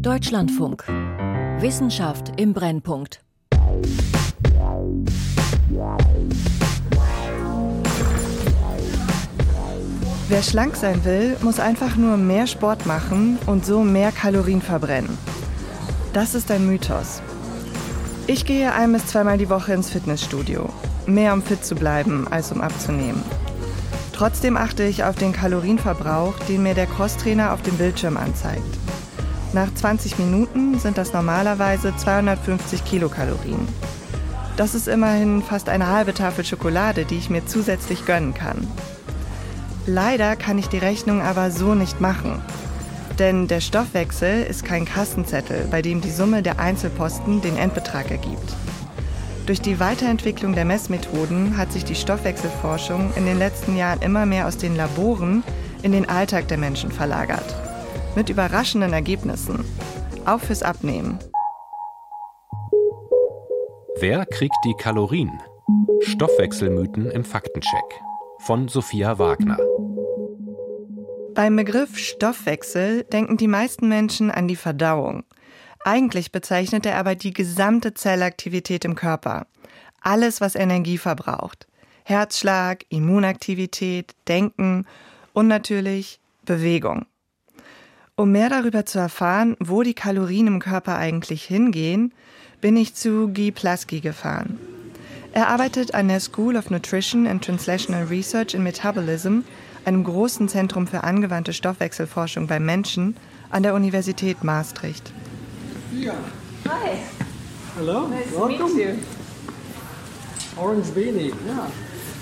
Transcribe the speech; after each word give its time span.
Deutschlandfunk. 0.00 0.84
Wissenschaft 1.60 2.38
im 2.38 2.52
Brennpunkt. 2.52 3.22
Wer 10.28 10.42
schlank 10.42 10.76
sein 10.76 11.04
will, 11.04 11.36
muss 11.40 11.58
einfach 11.58 11.96
nur 11.96 12.16
mehr 12.16 12.46
Sport 12.46 12.84
machen 12.86 13.38
und 13.46 13.64
so 13.64 13.82
mehr 13.82 14.12
Kalorien 14.12 14.60
verbrennen. 14.60 15.16
Das 16.12 16.34
ist 16.34 16.50
ein 16.50 16.66
Mythos. 16.66 17.22
Ich 18.26 18.44
gehe 18.44 18.72
ein 18.72 18.92
bis 18.92 19.06
zweimal 19.06 19.38
die 19.38 19.48
Woche 19.48 19.72
ins 19.72 19.90
Fitnessstudio. 19.90 20.68
Mehr 21.06 21.32
um 21.32 21.42
fit 21.42 21.64
zu 21.64 21.74
bleiben, 21.74 22.26
als 22.28 22.52
um 22.52 22.60
abzunehmen. 22.60 23.22
Trotzdem 24.12 24.56
achte 24.56 24.82
ich 24.82 25.04
auf 25.04 25.16
den 25.16 25.32
Kalorienverbrauch, 25.32 26.38
den 26.48 26.62
mir 26.62 26.74
der 26.74 26.86
Crosstrainer 26.86 27.52
auf 27.52 27.62
dem 27.62 27.76
Bildschirm 27.76 28.16
anzeigt. 28.16 28.62
Nach 29.52 29.72
20 29.72 30.18
Minuten 30.18 30.78
sind 30.78 30.98
das 30.98 31.12
normalerweise 31.12 31.94
250 31.96 32.84
Kilokalorien. 32.84 33.66
Das 34.56 34.74
ist 34.74 34.88
immerhin 34.88 35.42
fast 35.42 35.68
eine 35.68 35.88
halbe 35.88 36.14
Tafel 36.14 36.44
Schokolade, 36.44 37.04
die 37.04 37.18
ich 37.18 37.30
mir 37.30 37.46
zusätzlich 37.46 38.06
gönnen 38.06 38.34
kann. 38.34 38.66
Leider 39.86 40.34
kann 40.34 40.58
ich 40.58 40.68
die 40.68 40.78
Rechnung 40.78 41.22
aber 41.22 41.50
so 41.50 41.74
nicht 41.74 42.00
machen. 42.00 42.42
Denn 43.18 43.48
der 43.48 43.60
Stoffwechsel 43.60 44.42
ist 44.42 44.64
kein 44.64 44.84
Kassenzettel, 44.84 45.68
bei 45.70 45.80
dem 45.80 46.00
die 46.00 46.10
Summe 46.10 46.42
der 46.42 46.58
Einzelposten 46.58 47.40
den 47.40 47.56
Endbetrag 47.56 48.10
ergibt. 48.10 48.54
Durch 49.46 49.60
die 49.60 49.78
Weiterentwicklung 49.78 50.54
der 50.54 50.64
Messmethoden 50.64 51.56
hat 51.56 51.72
sich 51.72 51.84
die 51.84 51.94
Stoffwechselforschung 51.94 53.12
in 53.14 53.26
den 53.26 53.38
letzten 53.38 53.76
Jahren 53.76 54.02
immer 54.02 54.26
mehr 54.26 54.48
aus 54.48 54.58
den 54.58 54.74
Laboren 54.74 55.44
in 55.82 55.92
den 55.92 56.08
Alltag 56.08 56.48
der 56.48 56.58
Menschen 56.58 56.90
verlagert. 56.90 57.65
Mit 58.16 58.30
überraschenden 58.30 58.94
Ergebnissen. 58.94 59.62
Auch 60.24 60.40
fürs 60.40 60.62
Abnehmen. 60.62 61.18
Wer 64.00 64.24
kriegt 64.24 64.56
die 64.64 64.72
Kalorien? 64.78 65.30
Stoffwechselmythen 66.00 67.10
im 67.10 67.24
Faktencheck 67.24 68.00
von 68.38 68.68
Sophia 68.68 69.18
Wagner. 69.18 69.58
Beim 71.34 71.56
Begriff 71.56 71.98
Stoffwechsel 71.98 73.04
denken 73.04 73.36
die 73.36 73.48
meisten 73.48 73.86
Menschen 73.86 74.30
an 74.30 74.48
die 74.48 74.56
Verdauung. 74.56 75.24
Eigentlich 75.84 76.32
bezeichnet 76.32 76.86
er 76.86 76.96
aber 76.96 77.16
die 77.16 77.34
gesamte 77.34 77.92
Zellaktivität 77.92 78.86
im 78.86 78.94
Körper. 78.94 79.46
Alles, 80.00 80.40
was 80.40 80.54
Energie 80.54 80.96
verbraucht. 80.96 81.66
Herzschlag, 82.04 82.86
Immunaktivität, 82.88 84.14
Denken 84.26 84.86
und 85.34 85.48
natürlich 85.48 86.18
Bewegung. 86.46 87.04
Um 88.18 88.32
mehr 88.32 88.48
darüber 88.48 88.86
zu 88.86 88.98
erfahren, 88.98 89.58
wo 89.60 89.82
die 89.82 89.92
Kalorien 89.92 90.46
im 90.46 90.58
Körper 90.58 90.96
eigentlich 90.96 91.44
hingehen, 91.44 92.14
bin 92.62 92.74
ich 92.74 92.94
zu 92.94 93.28
Guy 93.28 93.50
Plasky 93.50 94.00
gefahren. 94.00 94.58
Er 95.34 95.48
arbeitet 95.48 95.94
an 95.94 96.08
der 96.08 96.20
School 96.20 96.56
of 96.56 96.70
Nutrition 96.70 97.26
and 97.26 97.44
Translational 97.44 98.04
Research 98.04 98.54
in 98.54 98.62
Metabolism, 98.62 99.40
einem 99.84 100.02
großen 100.02 100.48
Zentrum 100.48 100.86
für 100.86 101.04
angewandte 101.04 101.52
Stoffwechselforschung 101.52 102.46
bei 102.46 102.58
Menschen 102.58 103.16
an 103.50 103.62
der 103.62 103.74
Universität 103.74 104.42
Maastricht. 104.42 105.12
Ja. 105.92 106.14
Hi. 106.66 106.96
Hello. 107.76 108.08
Nice 108.08 108.32
Welcome. 108.32 108.56
to 108.56 108.68
meet 108.68 108.86
you. 108.86 108.94
Orange 110.56 110.90
beanie. 110.94 111.34
Yeah. 111.46 111.66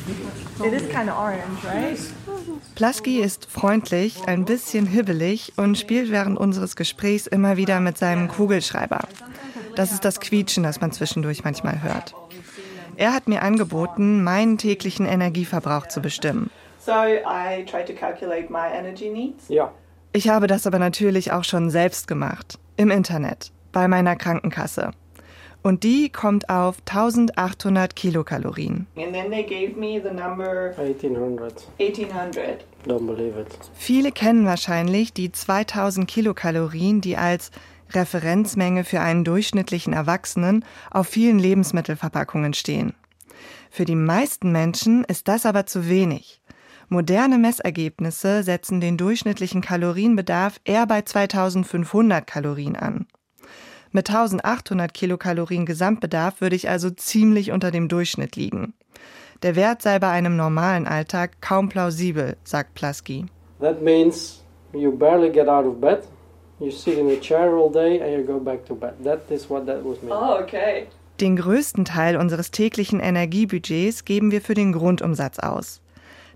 It 0.07 0.73
is 0.73 0.89
kind 0.91 1.09
of 1.09 1.17
orange, 1.17 1.65
right? 1.65 1.99
Plasky 2.75 3.21
ist 3.21 3.47
freundlich, 3.51 4.17
ein 4.27 4.45
bisschen 4.45 4.87
hibbelig 4.87 5.53
und 5.57 5.79
spielt 5.79 6.11
während 6.11 6.39
unseres 6.39 6.77
Gesprächs 6.77 7.27
immer 7.27 7.57
wieder 7.57 7.81
mit 7.81 7.97
seinem 7.97 8.29
Kugelschreiber. 8.29 9.01
Das 9.77 9.93
ist 9.93 10.05
das 10.05 10.21
Quietschen, 10.21 10.63
das 10.63 10.81
man 10.81 10.93
zwischendurch 10.93 11.43
manchmal 11.45 11.83
hört. 11.83 12.15
Er 12.97 13.13
hat 13.13 13.29
mir 13.29 13.43
angeboten, 13.43 14.23
meinen 14.23 14.59
täglichen 14.59 15.07
Energieverbrauch 15.07 15.89
zu 15.89 16.01
bestimmen. 16.01 16.51
Ja. 19.49 19.73
Ich 20.13 20.29
habe 20.29 20.47
das 20.47 20.67
aber 20.67 20.79
natürlich 20.79 21.33
auch 21.33 21.45
schon 21.45 21.71
selbst 21.71 22.07
gemacht, 22.07 22.59
im 22.77 22.91
Internet, 22.91 23.53
bei 23.73 23.89
meiner 23.89 24.17
Krankenkasse. 24.17 24.93
Und 25.65 25.83
die 25.83 26.11
kommt 26.11 26.51
auf 26.51 26.77
1800 26.87 27.97
Kilokalorien. 27.97 28.87
1800. 28.95 30.77
1800. 31.81 32.67
Don't 32.87 33.07
believe 33.07 33.41
it. 33.41 33.47
Viele 33.73 34.13
kennen 34.13 34.45
wahrscheinlich 34.45 35.15
die 35.15 35.33
2000 35.33 36.07
Kilokalorien, 36.07 37.01
die 37.01 37.17
als 37.17 37.51
Referenzmenge 37.93 38.85
für 38.85 39.01
einen 39.01 39.25
durchschnittlichen 39.25 39.95
Erwachsenen 39.95 40.67
auf 40.91 41.09
vielen 41.09 41.39
Lebensmittelverpackungen 41.39 42.53
stehen. 42.53 42.93
Für 43.71 43.87
die 43.87 43.97
meisten 43.97 44.53
Menschen 44.53 45.03
ist 45.05 45.29
das 45.29 45.47
aber 45.47 45.65
zu 45.65 45.89
wenig. 45.89 46.43
Moderne 46.91 47.39
Messergebnisse 47.39 48.43
setzen 48.43 48.83
den 48.83 48.99
durchschnittlichen 48.99 49.63
Kalorienbedarf 49.63 50.61
eher 50.67 50.87
bei 50.87 51.01
2500 51.01 52.27
Kalorien 52.27 52.77
an. 52.77 53.07
Mit 53.97 54.11
1800 54.11 54.93
Kilokalorien 54.93 55.67
Gesamtbedarf 55.67 56.41
würde 56.41 56.57
ich 56.57 56.69
also 56.69 56.91
ziemlich 56.91 57.53
unter 57.53 57.71
dem 57.71 57.87
Durchschnitt 57.87 58.35
liegen. 58.35 58.75
Der 59.45 59.55
Wert 59.55 59.83
sei 59.83 60.01
bei 60.01 60.11
einem 60.11 60.37
normalen 60.37 60.89
Alltag 60.89 61.41
kaum 61.41 61.69
plausibel, 61.69 62.37
sagt 62.43 62.75
Plasky. 62.75 63.27
That 63.61 63.83
means 63.83 64.43
you 64.73 64.91
barely 64.91 65.31
get 65.31 65.47
out 65.47 65.65
of 65.65 65.81
bed 65.81 66.03
You 66.61 66.71
sit 66.71 66.99
in 66.99 67.11
a 67.11 67.17
chair 67.21 67.53
all 67.57 67.71
day 67.71 68.01
and 68.01 68.13
you 68.13 68.25
go 68.25 68.39
back 68.39 68.65
to 68.67 68.75
bed. 68.75 68.95
That 69.05 69.31
is 69.31 69.51
what 69.51 69.67
that 69.67 69.85
was 69.85 70.01
mean. 70.03 70.13
Oh, 70.13 70.41
okay. 70.41 70.87
Den 71.21 71.37
größten 71.37 71.85
Teil 71.85 72.17
unseres 72.17 72.51
täglichen 72.51 73.01
Energiebudgets 73.01 74.05
geben 74.05 74.31
wir 74.31 74.41
für 74.41 74.55
den 74.55 74.73
Grundumsatz 74.73 75.39
aus. 75.39 75.81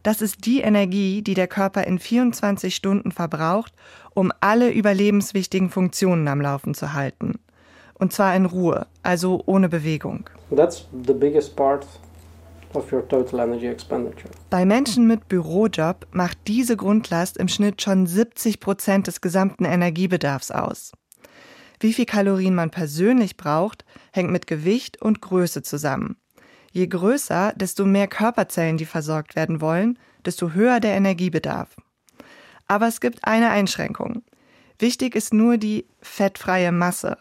Das 0.03 0.23
ist 0.23 0.47
die 0.47 0.61
Energie, 0.61 1.23
die 1.23 1.35
der 1.35 1.49
Körper 1.49 1.85
in 1.85 1.99
24 1.99 2.75
Stunden 2.75 3.11
verbraucht, 3.11 3.73
um 4.15 4.33
alle 4.41 4.71
überlebenswichtigen 4.71 5.71
Funktionen 5.71 6.29
am 6.29 6.41
Laufen 6.41 6.75
zu 6.75 6.93
halten. 6.93 7.39
Und 7.99 8.13
zwar 8.13 8.35
in 8.37 8.47
Ruhe, 8.47 8.87
also 9.03 9.43
ohne 9.47 9.69
Bewegung. 9.69 10.31
That's 10.55 10.87
the 11.07 11.13
biggest 11.13 11.57
part 11.57 11.87
bei 14.51 14.67
Menschen 14.67 15.07
mit 15.07 15.29
Bürojob 15.29 16.07
macht 16.13 16.39
diese 16.47 16.77
Grundlast 16.77 17.39
im 17.39 17.49
Schnitt 17.49 17.81
schon 17.81 18.07
70 18.07 18.61
Prozent 18.61 19.07
des 19.07 19.21
gesamten 19.21 19.65
Energiebedarfs 19.65 20.51
aus. 20.51 20.93
Wie 21.81 21.95
viel 21.95 22.05
Kalorien 22.05 22.55
man 22.55 22.71
persönlich 22.71 23.37
braucht, 23.37 23.85
hängt 24.13 24.31
mit 24.31 24.47
Gewicht 24.47 25.01
und 25.01 25.23
Größe 25.23 25.63
zusammen. 25.63 26.17
Je 26.71 26.87
größer, 26.87 27.55
desto 27.57 27.87
mehr 27.87 28.07
Körperzellen, 28.07 28.77
die 28.77 28.85
versorgt 28.85 29.35
werden 29.35 29.61
wollen, 29.61 29.99
desto 30.27 30.53
höher 30.53 30.81
der 30.81 30.95
Energiebedarf. 30.95 31.75
Aber 32.67 32.89
es 32.89 33.01
gibt 33.01 33.25
eine 33.25 33.49
Einschränkung. 33.49 34.23
Wichtig 34.79 35.15
ist 35.15 35.33
nur 35.33 35.57
die 35.57 35.87
fettfreie 36.03 36.71
Masse. 36.71 37.17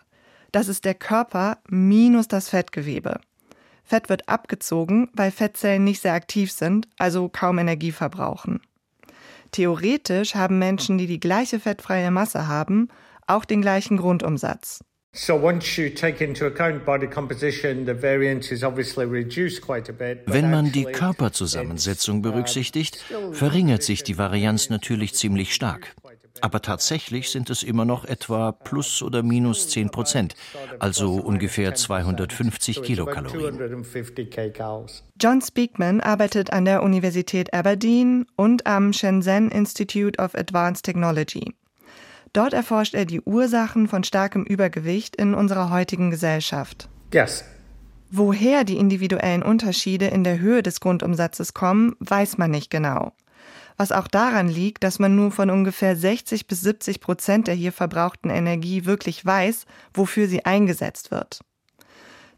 Das 0.52 0.68
ist 0.68 0.86
der 0.86 0.94
Körper 0.94 1.60
minus 1.68 2.28
das 2.28 2.50
Fettgewebe. 2.50 3.20
Fett 3.84 4.10
wird 4.10 4.28
abgezogen, 4.28 5.10
weil 5.14 5.32
Fettzellen 5.32 5.84
nicht 5.84 6.02
sehr 6.02 6.14
aktiv 6.14 6.52
sind, 6.52 6.88
also 6.98 7.30
kaum 7.30 7.58
Energie 7.58 7.92
verbrauchen. 7.92 8.62
Theoretisch 9.52 10.36
haben 10.36 10.60
Menschen, 10.60 10.98
die 10.98 11.08
die 11.08 11.22
gleiche 11.22 11.60
fettfreie 11.60 12.12
Masse 12.12 12.48
haben, 12.48 12.90
auch 13.28 13.46
den 13.46 13.62
gleichen 13.62 13.98
Grundumsatz. 13.98 14.84
Wenn 20.26 20.52
man 20.52 20.72
die 20.72 20.84
Körperzusammensetzung 20.86 22.22
berücksichtigt, 22.22 23.06
verringert 23.32 23.84
sich 23.84 24.04
die 24.04 24.18
Varianz 24.18 24.70
natürlich 24.70 25.16
ziemlich 25.16 25.54
stark. 25.56 25.96
Aber 26.42 26.62
tatsächlich 26.62 27.30
sind 27.30 27.50
es 27.50 27.64
immer 27.64 27.86
noch 27.86 28.06
etwa 28.06 28.52
plus 28.52 29.02
oder 29.02 29.24
minus 29.24 29.70
10 29.70 29.90
Prozent, 29.90 30.36
also 30.80 31.16
ungefähr 31.16 31.76
250 31.76 32.84
Kilokalorien. 32.84 33.86
John 35.22 35.42
Speakman 35.42 36.02
arbeitet 36.02 36.54
an 36.54 36.66
der 36.66 36.84
Universität 36.84 37.54
Aberdeen 37.54 38.26
und 38.36 38.68
am 38.68 38.94
Shenzhen 38.94 39.50
Institute 39.50 40.22
of 40.22 40.36
Advanced 40.36 40.86
Technology. 40.86 41.56
Dort 42.34 42.54
erforscht 42.54 42.94
er 42.94 43.06
die 43.06 43.22
Ursachen 43.22 43.88
von 43.88 44.04
starkem 44.04 44.44
Übergewicht 44.44 45.16
in 45.16 45.34
unserer 45.34 45.70
heutigen 45.72 46.12
Gesellschaft. 46.12 46.90
Yes. 47.14 47.44
Woher 48.12 48.64
die 48.64 48.78
individuellen 48.78 49.44
Unterschiede 49.44 50.08
in 50.08 50.24
der 50.24 50.40
Höhe 50.40 50.64
des 50.64 50.80
Grundumsatzes 50.80 51.54
kommen, 51.54 51.96
weiß 52.00 52.38
man 52.38 52.52
nicht 52.52 52.70
genau 52.70 53.14
was 53.78 53.92
auch 53.92 54.08
daran 54.08 54.50
liegt, 54.50 54.84
dass 54.84 55.00
man 55.00 55.16
nur 55.16 55.32
von 55.32 55.50
ungefähr 55.50 55.96
60 55.96 56.48
bis 56.48 56.62
70 56.62 57.00
Prozent 57.00 57.48
der 57.48 57.56
hier 57.56 57.72
verbrauchten 57.72 58.30
Energie 58.30 58.86
wirklich 58.86 59.26
weiß, 59.26 59.66
wofür 59.94 60.28
sie 60.28 60.46
eingesetzt 60.46 61.12
wird. 61.12 61.40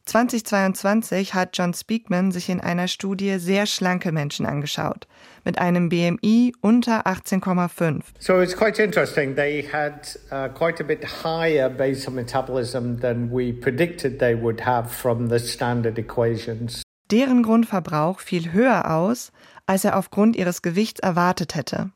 2022 0.09 1.35
hat 1.35 1.55
John 1.55 1.73
Speakman 1.73 2.31
sich 2.31 2.49
in 2.49 2.59
einer 2.61 2.87
Studie 2.87 3.37
sehr 3.37 3.67
schlanke 3.67 4.11
Menschen 4.11 4.47
angeschaut, 4.47 5.07
mit 5.45 5.59
einem 5.59 5.89
BMI 5.89 6.53
unter 6.61 7.05
18,5. 7.05 8.01
So 8.17 8.41
it's 8.41 8.57
quite 8.57 8.81
interesting. 8.81 9.35
They 9.35 9.61
had 9.71 10.17
uh, 10.31 10.49
quite 10.49 10.81
a 10.81 10.83
bit 10.83 11.05
higher 11.23 11.69
basal 11.69 12.11
metabolism 12.11 12.99
than 12.99 13.29
we 13.31 13.53
predicted 13.53 14.17
they 14.17 14.35
would 14.35 14.65
have 14.65 14.89
from 14.89 15.29
the 15.29 15.37
standard 15.37 15.99
equations. 15.99 16.81
Deren 17.11 17.43
Grundverbrauch 17.43 18.19
fiel 18.19 18.51
höher 18.51 18.91
aus, 18.91 19.31
als 19.69 19.85
er 19.85 19.97
aufgrund 19.97 20.35
ihres 20.35 20.63
Gewichts 20.63 20.99
erwartet 20.99 21.53
hätte. 21.53 21.91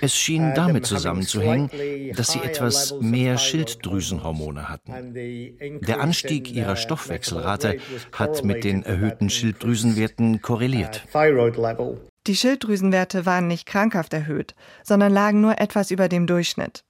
Es 0.00 0.16
schien 0.16 0.50
uh, 0.50 0.54
damit 0.56 0.86
zusammenzuhängen, 0.86 1.70
dass 2.16 2.32
sie 2.32 2.40
etwas 2.40 2.96
mehr 3.00 3.38
Schilddrüsenhormone 3.38 4.68
hatten. 4.68 5.14
Der 5.14 6.00
Anstieg 6.00 6.50
ihrer 6.50 6.74
Stoffwechselrate 6.74 7.78
hat 8.10 8.44
mit 8.44 8.64
den 8.64 8.82
erhöhten 8.82 9.30
Schilddrüsenwerten 9.30 10.42
korreliert. 10.42 11.06
Uh, 11.14 11.96
Die 12.26 12.34
Schilddrüsenwerte 12.34 13.24
waren 13.24 13.46
nicht 13.46 13.64
krankhaft 13.64 14.12
erhöht, 14.14 14.56
sondern 14.82 15.12
lagen 15.12 15.40
nur 15.40 15.60
etwas 15.60 15.92
über 15.92 16.08
dem 16.08 16.26
Durchschnitt. 16.26 16.82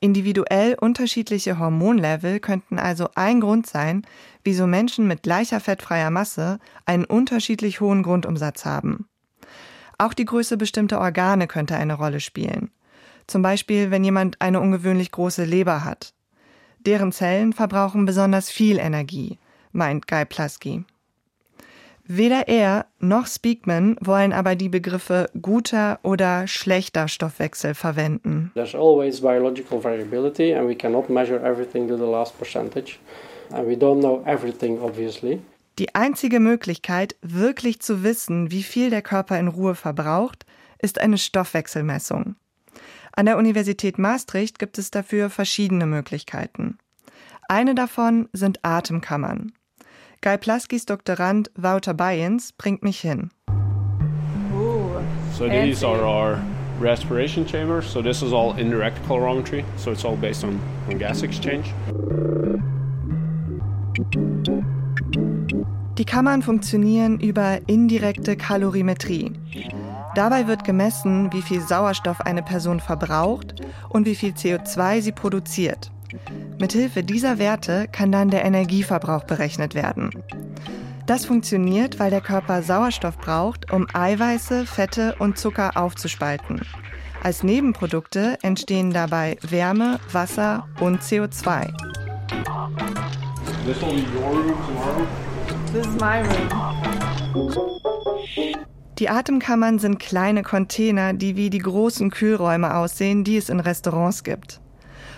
Individuell 0.00 0.76
unterschiedliche 0.80 1.58
Hormonlevel 1.58 2.38
könnten 2.38 2.78
also 2.78 3.08
ein 3.14 3.40
Grund 3.40 3.66
sein, 3.66 4.02
wieso 4.48 4.66
Menschen 4.66 5.06
mit 5.06 5.24
gleicher 5.24 5.60
fettfreier 5.60 6.08
Masse 6.10 6.58
einen 6.86 7.04
unterschiedlich 7.04 7.82
hohen 7.82 8.02
Grundumsatz 8.02 8.64
haben. 8.64 9.06
Auch 9.98 10.14
die 10.14 10.24
Größe 10.24 10.56
bestimmter 10.56 11.02
Organe 11.02 11.46
könnte 11.46 11.76
eine 11.76 11.92
Rolle 11.92 12.20
spielen. 12.20 12.70
Zum 13.26 13.42
Beispiel, 13.42 13.90
wenn 13.90 14.04
jemand 14.04 14.40
eine 14.40 14.60
ungewöhnlich 14.60 15.10
große 15.10 15.44
Leber 15.44 15.84
hat. 15.84 16.14
Deren 16.78 17.12
Zellen 17.12 17.52
verbrauchen 17.52 18.06
besonders 18.06 18.48
viel 18.48 18.78
Energie, 18.78 19.38
meint 19.72 20.08
Guy 20.08 20.24
Plasky. 20.24 20.86
Weder 22.06 22.48
er 22.48 22.86
noch 23.00 23.26
Speakman 23.26 23.98
wollen 24.00 24.32
aber 24.32 24.54
die 24.54 24.70
Begriffe 24.70 25.28
guter 25.42 25.98
oder 26.02 26.46
schlechter 26.46 27.06
Stoffwechsel 27.06 27.74
verwenden. 27.74 28.50
There's 28.54 28.74
always 28.74 29.20
biological 29.20 29.84
variability 29.84 30.54
and 30.54 30.66
we 30.66 30.74
cannot 30.74 31.10
measure 31.10 31.38
everything 31.44 31.86
to 31.86 31.98
the 31.98 32.10
last 32.10 32.38
percentage. 32.38 32.98
And 33.50 33.66
we 33.66 33.74
don't 33.74 34.00
know 34.00 34.22
everything 34.26 34.80
obviously. 34.80 35.40
Die 35.78 35.94
einzige 35.94 36.40
Möglichkeit, 36.40 37.16
wirklich 37.22 37.80
zu 37.80 38.02
wissen, 38.02 38.50
wie 38.50 38.64
viel 38.64 38.90
der 38.90 39.02
Körper 39.02 39.38
in 39.38 39.48
Ruhe 39.48 39.74
verbraucht, 39.74 40.44
ist 40.80 41.00
eine 41.00 41.18
Stoffwechselmessung. 41.18 42.34
An 43.12 43.26
der 43.26 43.38
Universität 43.38 43.98
Maastricht 43.98 44.58
gibt 44.58 44.78
es 44.78 44.90
dafür 44.90 45.30
verschiedene 45.30 45.86
Möglichkeiten. 45.86 46.78
Eine 47.48 47.74
davon 47.74 48.28
sind 48.32 48.64
Atemkammern. 48.64 49.52
Guy 50.20 50.36
Plaskys 50.36 50.84
Doktorand 50.84 51.50
Wouter 51.54 51.94
Bayens 51.94 52.52
bringt 52.52 52.82
mich 52.82 53.00
hin. 53.00 53.30
so 55.38 55.48
these 55.48 55.84
are 55.84 56.04
our 56.04 56.42
respiration 56.80 57.46
chambers. 57.46 57.86
So 57.86 58.02
this 58.02 58.22
is 58.22 58.32
all 58.32 58.58
indirect 58.58 59.00
calorimetry. 59.06 59.64
So 59.76 59.92
it's 59.92 60.04
all 60.04 60.16
based 60.16 60.44
on, 60.44 60.60
on 60.88 60.98
gas 60.98 61.22
exchange. 61.22 61.72
Die 65.98 66.04
Kammern 66.04 66.42
funktionieren 66.42 67.18
über 67.20 67.58
indirekte 67.66 68.36
Kalorimetrie. 68.36 69.32
Dabei 70.14 70.46
wird 70.46 70.64
gemessen, 70.64 71.32
wie 71.32 71.42
viel 71.42 71.60
Sauerstoff 71.60 72.20
eine 72.20 72.42
Person 72.42 72.80
verbraucht 72.80 73.54
und 73.88 74.06
wie 74.06 74.14
viel 74.14 74.32
CO2 74.32 75.00
sie 75.00 75.12
produziert. 75.12 75.90
Mithilfe 76.58 77.02
dieser 77.02 77.38
Werte 77.38 77.86
kann 77.90 78.12
dann 78.12 78.30
der 78.30 78.44
Energieverbrauch 78.44 79.24
berechnet 79.24 79.74
werden. 79.74 80.10
Das 81.06 81.24
funktioniert, 81.24 81.98
weil 81.98 82.10
der 82.10 82.20
Körper 82.20 82.62
Sauerstoff 82.62 83.18
braucht, 83.18 83.72
um 83.72 83.86
Eiweiße, 83.92 84.66
Fette 84.66 85.16
und 85.18 85.38
Zucker 85.38 85.76
aufzuspalten. 85.76 86.60
Als 87.22 87.42
Nebenprodukte 87.42 88.38
entstehen 88.42 88.92
dabei 88.92 89.38
Wärme, 89.42 89.98
Wasser 90.12 90.68
und 90.80 91.00
CO2. 91.00 91.72
This 93.64 93.80
will 93.80 93.92
be 93.92 94.00
your 94.12 94.30
room 94.34 94.66
tomorrow. 94.66 95.06
This 95.72 95.86
is 95.86 96.00
my 96.00 96.20
room. 96.22 96.48
Die 98.98 99.08
Atemkammern 99.08 99.78
sind 99.78 99.98
kleine 99.98 100.42
Container, 100.42 101.14
die 101.14 101.36
wie 101.36 101.50
die 101.50 101.58
großen 101.58 102.10
Kühlräume 102.10 102.74
aussehen, 102.74 103.24
die 103.24 103.36
es 103.36 103.48
in 103.48 103.60
Restaurants 103.60 104.24
gibt. 104.24 104.60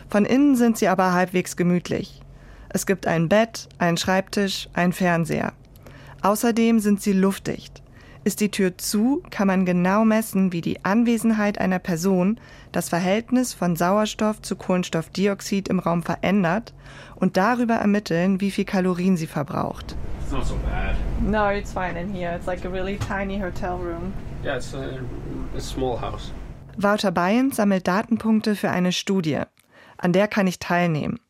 Von 0.08 0.24
innen 0.24 0.54
sind 0.54 0.76
sie 0.78 0.88
aber 0.88 1.12
halbwegs 1.12 1.56
gemütlich. 1.56 2.20
Es 2.68 2.86
gibt 2.86 3.06
ein 3.06 3.28
Bett, 3.28 3.68
einen 3.78 3.96
Schreibtisch, 3.96 4.68
einen 4.74 4.92
Fernseher. 4.92 5.52
Außerdem 6.22 6.78
sind 6.78 7.02
sie 7.02 7.12
luftdicht. 7.12 7.82
Ist 8.22 8.40
die 8.40 8.50
Tür 8.50 8.76
zu, 8.76 9.22
kann 9.30 9.46
man 9.46 9.64
genau 9.64 10.04
messen, 10.04 10.52
wie 10.52 10.60
die 10.60 10.84
Anwesenheit 10.84 11.58
einer 11.58 11.78
Person 11.78 12.38
das 12.70 12.90
Verhältnis 12.90 13.54
von 13.54 13.76
Sauerstoff 13.76 14.42
zu 14.42 14.56
Kohlenstoffdioxid 14.56 15.68
im 15.68 15.78
Raum 15.78 16.02
verändert 16.02 16.74
und 17.16 17.36
darüber 17.36 17.76
ermitteln, 17.76 18.40
wie 18.40 18.50
viel 18.50 18.66
Kalorien 18.66 19.16
sie 19.16 19.26
verbraucht. 19.26 19.96
It's 20.22 20.32
not 20.32 20.44
so 20.44 20.56
bad. 20.66 20.96
No, 21.22 21.50
it's 21.50 21.72
fine 21.72 21.98
in 21.98 22.12
here. 22.12 22.36
It's 22.36 22.46
like 22.46 22.64
a 22.66 22.68
really 22.68 22.98
tiny 22.98 23.40
hotel 23.40 23.78
room. 23.78 24.12
Yeah, 24.44 24.56
it's 24.56 24.74
a, 24.74 25.00
a 25.56 25.60
small 25.60 25.98
house. 26.00 26.30
Wouter 26.76 27.10
Bayens 27.10 27.56
sammelt 27.56 27.88
Datenpunkte 27.88 28.54
für 28.54 28.70
eine 28.70 28.92
Studie 28.92 29.40
an 30.00 30.12
der 30.12 30.28
kann 30.28 30.46
ich 30.46 30.58
teilnehmen. 30.58 31.20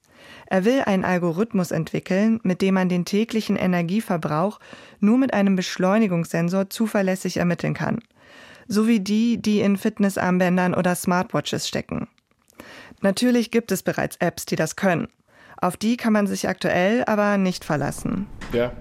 Er 0.50 0.64
will 0.64 0.82
einen 0.84 1.04
Algorithmus 1.04 1.70
entwickeln, 1.70 2.40
mit 2.42 2.60
dem 2.60 2.74
man 2.74 2.88
den 2.88 3.04
täglichen 3.04 3.54
Energieverbrauch 3.54 4.58
nur 4.98 5.16
mit 5.16 5.32
einem 5.32 5.54
Beschleunigungssensor 5.54 6.68
zuverlässig 6.68 7.36
ermitteln 7.36 7.72
kann. 7.72 8.00
So 8.66 8.88
wie 8.88 8.98
die, 8.98 9.40
die 9.40 9.60
in 9.60 9.76
Fitnessarmbändern 9.76 10.74
oder 10.74 10.96
Smartwatches 10.96 11.68
stecken. 11.68 12.08
Natürlich 13.00 13.52
gibt 13.52 13.70
es 13.70 13.84
bereits 13.84 14.16
Apps, 14.16 14.44
die 14.44 14.56
das 14.56 14.74
können. 14.74 15.06
Auf 15.56 15.76
die 15.76 15.96
kann 15.96 16.12
man 16.12 16.26
sich 16.26 16.48
aktuell 16.48 17.04
aber 17.06 17.38
nicht 17.38 17.64
verlassen. 17.64 18.26
Ja. 18.52 18.58
Yeah. 18.58 18.72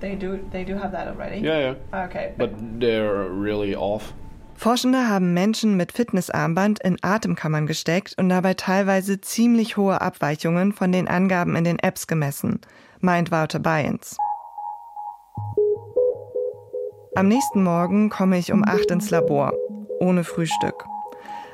They 0.00 0.16
do, 0.16 0.36
they 0.52 0.64
do 0.64 0.74
have 0.74 0.92
that 0.92 1.08
already? 1.08 1.40
Yeah, 1.42 1.74
yeah. 1.92 2.04
Okay. 2.04 2.34
But 2.36 2.50
they're 2.78 3.30
really 3.30 3.74
off. 3.74 4.12
Forschende 4.56 5.08
haben 5.08 5.34
Menschen 5.34 5.76
mit 5.76 5.92
Fitnessarmband 5.92 6.80
in 6.80 6.96
Atemkammern 7.02 7.66
gesteckt 7.66 8.14
und 8.18 8.28
dabei 8.28 8.54
teilweise 8.54 9.20
ziemlich 9.20 9.76
hohe 9.76 10.00
Abweichungen 10.00 10.72
von 10.72 10.92
den 10.92 11.08
Angaben 11.08 11.56
in 11.56 11.64
den 11.64 11.78
Apps 11.78 12.06
gemessen, 12.06 12.60
meint 13.00 13.30
Wouter 13.30 13.58
Bayens. 13.58 14.16
Am 17.14 17.28
nächsten 17.28 17.62
Morgen 17.62 18.10
komme 18.10 18.38
ich 18.38 18.52
um 18.52 18.64
acht 18.64 18.90
ins 18.90 19.10
Labor, 19.10 19.52
ohne 20.00 20.24
Frühstück. 20.24 20.84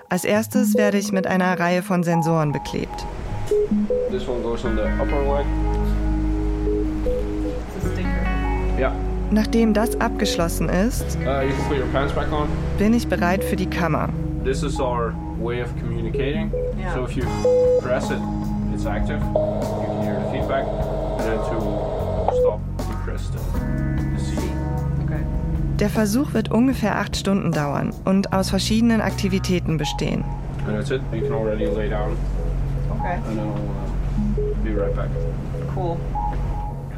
Als 0.08 0.24
erstes 0.24 0.74
werde 0.74 0.98
ich 0.98 1.12
mit 1.12 1.26
einer 1.26 1.58
Reihe 1.58 1.82
von 1.82 2.02
Sensoren 2.02 2.52
beklebt. 2.52 3.06
This 4.10 4.26
one 4.28 4.42
goes 4.42 4.64
on 4.64 4.76
the 4.76 4.82
upper 5.00 5.22
leg. 5.22 5.46
Ja. 8.78 8.92
Nachdem 9.32 9.72
das 9.72 9.98
abgeschlossen 9.98 10.68
ist, 10.68 11.16
uh, 11.24 12.78
bin 12.78 12.92
ich 12.92 13.08
bereit 13.08 13.42
für 13.42 13.56
die 13.56 13.64
Kammer. 13.64 14.10
This 14.44 14.62
is 14.62 14.78
our 14.78 15.14
way 15.40 15.62
of 15.62 15.74
communicating. 15.80 16.52
Yeah. 16.78 16.92
So 16.94 17.04
if 17.04 17.16
you 17.16 17.24
press 17.80 18.10
it, 18.10 18.18
it's 18.74 18.84
active. 18.84 19.20
You 19.20 19.86
can 19.86 20.02
hear 20.02 20.20
the 20.20 20.30
feedback. 20.32 20.66
And 20.66 21.20
then 21.20 21.38
to 21.38 22.30
stop, 22.40 22.60
you 22.78 22.96
press 23.06 23.30
the, 23.30 23.38
the 24.12 24.22
C. 24.22 24.36
Okay. 25.04 25.22
Der 25.78 25.88
Versuch 25.88 26.34
wird 26.34 26.50
ungefähr 26.50 26.98
acht 26.98 27.16
Stunden 27.16 27.52
dauern 27.52 27.94
und 28.04 28.34
aus 28.34 28.50
verschiedenen 28.50 29.00
Aktivitäten 29.00 29.78
bestehen. 29.78 30.24
And 30.66 30.76
that's 30.76 30.90
it. 30.90 31.00
You 31.10 31.22
can 31.22 31.32
already 31.32 31.64
lay 31.64 31.88
down. 31.88 32.18
Okay. 32.98 33.14
And 33.14 33.38
then 33.38 33.38
I'll 33.38 33.54
uh, 33.54 34.62
be 34.62 34.78
right 34.78 34.94
back. 34.94 35.08
Cool. 35.74 35.96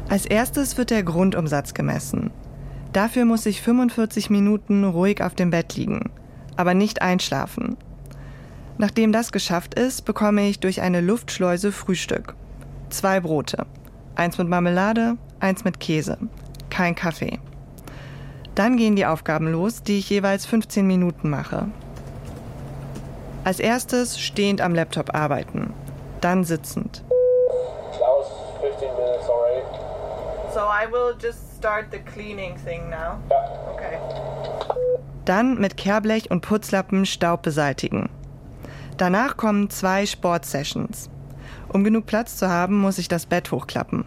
Als 0.07 0.25
erstes 0.25 0.77
wird 0.77 0.91
der 0.91 1.03
Grundumsatz 1.03 1.73
gemessen. 1.73 2.31
Dafür 2.93 3.25
muss 3.25 3.45
ich 3.45 3.61
45 3.61 4.29
Minuten 4.29 4.83
ruhig 4.83 5.21
auf 5.23 5.33
dem 5.35 5.49
Bett 5.49 5.75
liegen, 5.75 6.11
aber 6.55 6.73
nicht 6.73 7.01
einschlafen. 7.01 7.75
Nachdem 8.77 9.11
das 9.11 9.31
geschafft 9.31 9.73
ist, 9.79 10.05
bekomme 10.05 10.47
ich 10.47 10.59
durch 10.59 10.81
eine 10.81 11.01
Luftschleuse 11.01 11.71
Frühstück. 11.71 12.35
Zwei 12.89 13.19
Brote. 13.19 13.65
Eins 14.15 14.37
mit 14.37 14.47
Marmelade, 14.47 15.17
eins 15.39 15.63
mit 15.63 15.79
Käse. 15.79 16.17
Kein 16.69 16.95
Kaffee. 16.95 17.39
Dann 18.53 18.77
gehen 18.77 18.95
die 18.95 19.05
Aufgaben 19.05 19.47
los, 19.51 19.83
die 19.83 19.97
ich 19.97 20.09
jeweils 20.09 20.45
15 20.45 20.85
Minuten 20.87 21.29
mache. 21.29 21.67
Als 23.43 23.59
erstes 23.59 24.19
stehend 24.19 24.61
am 24.61 24.73
Laptop 24.73 25.13
arbeiten, 25.13 25.73
dann 26.21 26.43
sitzend. 26.43 27.03
So 30.55 30.61
I 30.61 30.87
will 30.89 31.13
just 31.21 31.57
start 31.57 31.91
the 31.91 31.99
cleaning 31.99 32.55
thing 32.55 32.89
now. 32.89 33.19
Okay. 33.73 33.99
Dann 35.25 35.59
mit 35.59 35.75
Kehrblech 35.75 36.31
und 36.31 36.39
Putzlappen 36.39 37.05
Staub 37.05 37.41
beseitigen. 37.41 38.09
Danach 38.95 39.35
kommen 39.35 39.69
zwei 39.69 40.05
Sportsessions. 40.05 41.09
Um 41.67 41.83
genug 41.83 42.05
Platz 42.05 42.37
zu 42.37 42.49
haben, 42.49 42.79
muss 42.79 42.99
ich 42.99 43.09
das 43.09 43.25
Bett 43.25 43.51
hochklappen. 43.51 44.05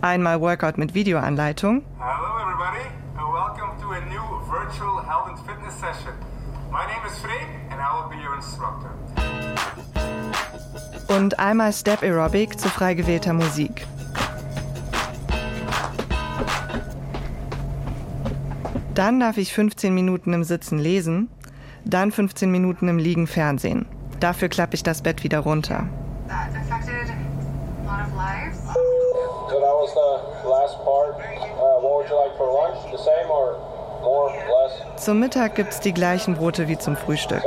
Einmal 0.00 0.40
Workout 0.40 0.78
mit 0.78 0.94
Videoanleitung. 0.94 1.84
Hello 1.98 2.40
everybody 2.40 2.88
and 3.18 3.34
welcome 3.34 3.78
to 3.78 3.90
a 3.90 4.00
new 4.08 4.40
virtual 4.50 5.04
health 5.04 5.28
and 5.28 5.38
fitness 5.40 5.74
session. 5.78 6.14
My 6.70 6.86
name 6.86 7.06
is 7.06 7.18
Freek 7.18 7.46
and 7.70 7.78
I 7.78 7.92
will 7.92 8.08
be 8.08 8.16
your 8.24 8.36
instructor. 8.36 8.90
Und 11.14 11.38
einmal 11.38 11.74
Step 11.74 12.02
Aerobic 12.02 12.58
zu 12.58 12.70
frei 12.70 12.94
gewählter 12.94 13.34
Musik. 13.34 13.86
Dann 18.94 19.20
darf 19.20 19.38
ich 19.38 19.54
15 19.54 19.94
Minuten 19.94 20.32
im 20.34 20.44
Sitzen 20.44 20.78
lesen, 20.78 21.28
dann 21.84 22.12
15 22.12 22.50
Minuten 22.50 22.88
im 22.88 22.98
Liegen 22.98 23.26
Fernsehen. 23.26 23.86
Dafür 24.20 24.48
klappe 24.48 24.74
ich 24.74 24.82
das 24.82 25.02
Bett 25.02 25.24
wieder 25.24 25.40
runter. 25.40 25.88
Zum 34.96 35.18
Mittag 35.18 35.54
gibt's 35.56 35.80
die 35.80 35.92
gleichen 35.92 36.34
Brote 36.34 36.68
wie 36.68 36.78
zum 36.78 36.96
Frühstück. 36.96 37.42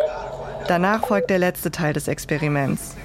Danach 0.67 1.05
folgt 1.05 1.29
der 1.29 1.39
letzte 1.39 1.71
Teil 1.71 1.93
des 1.93 2.07
Experiments. 2.07 2.95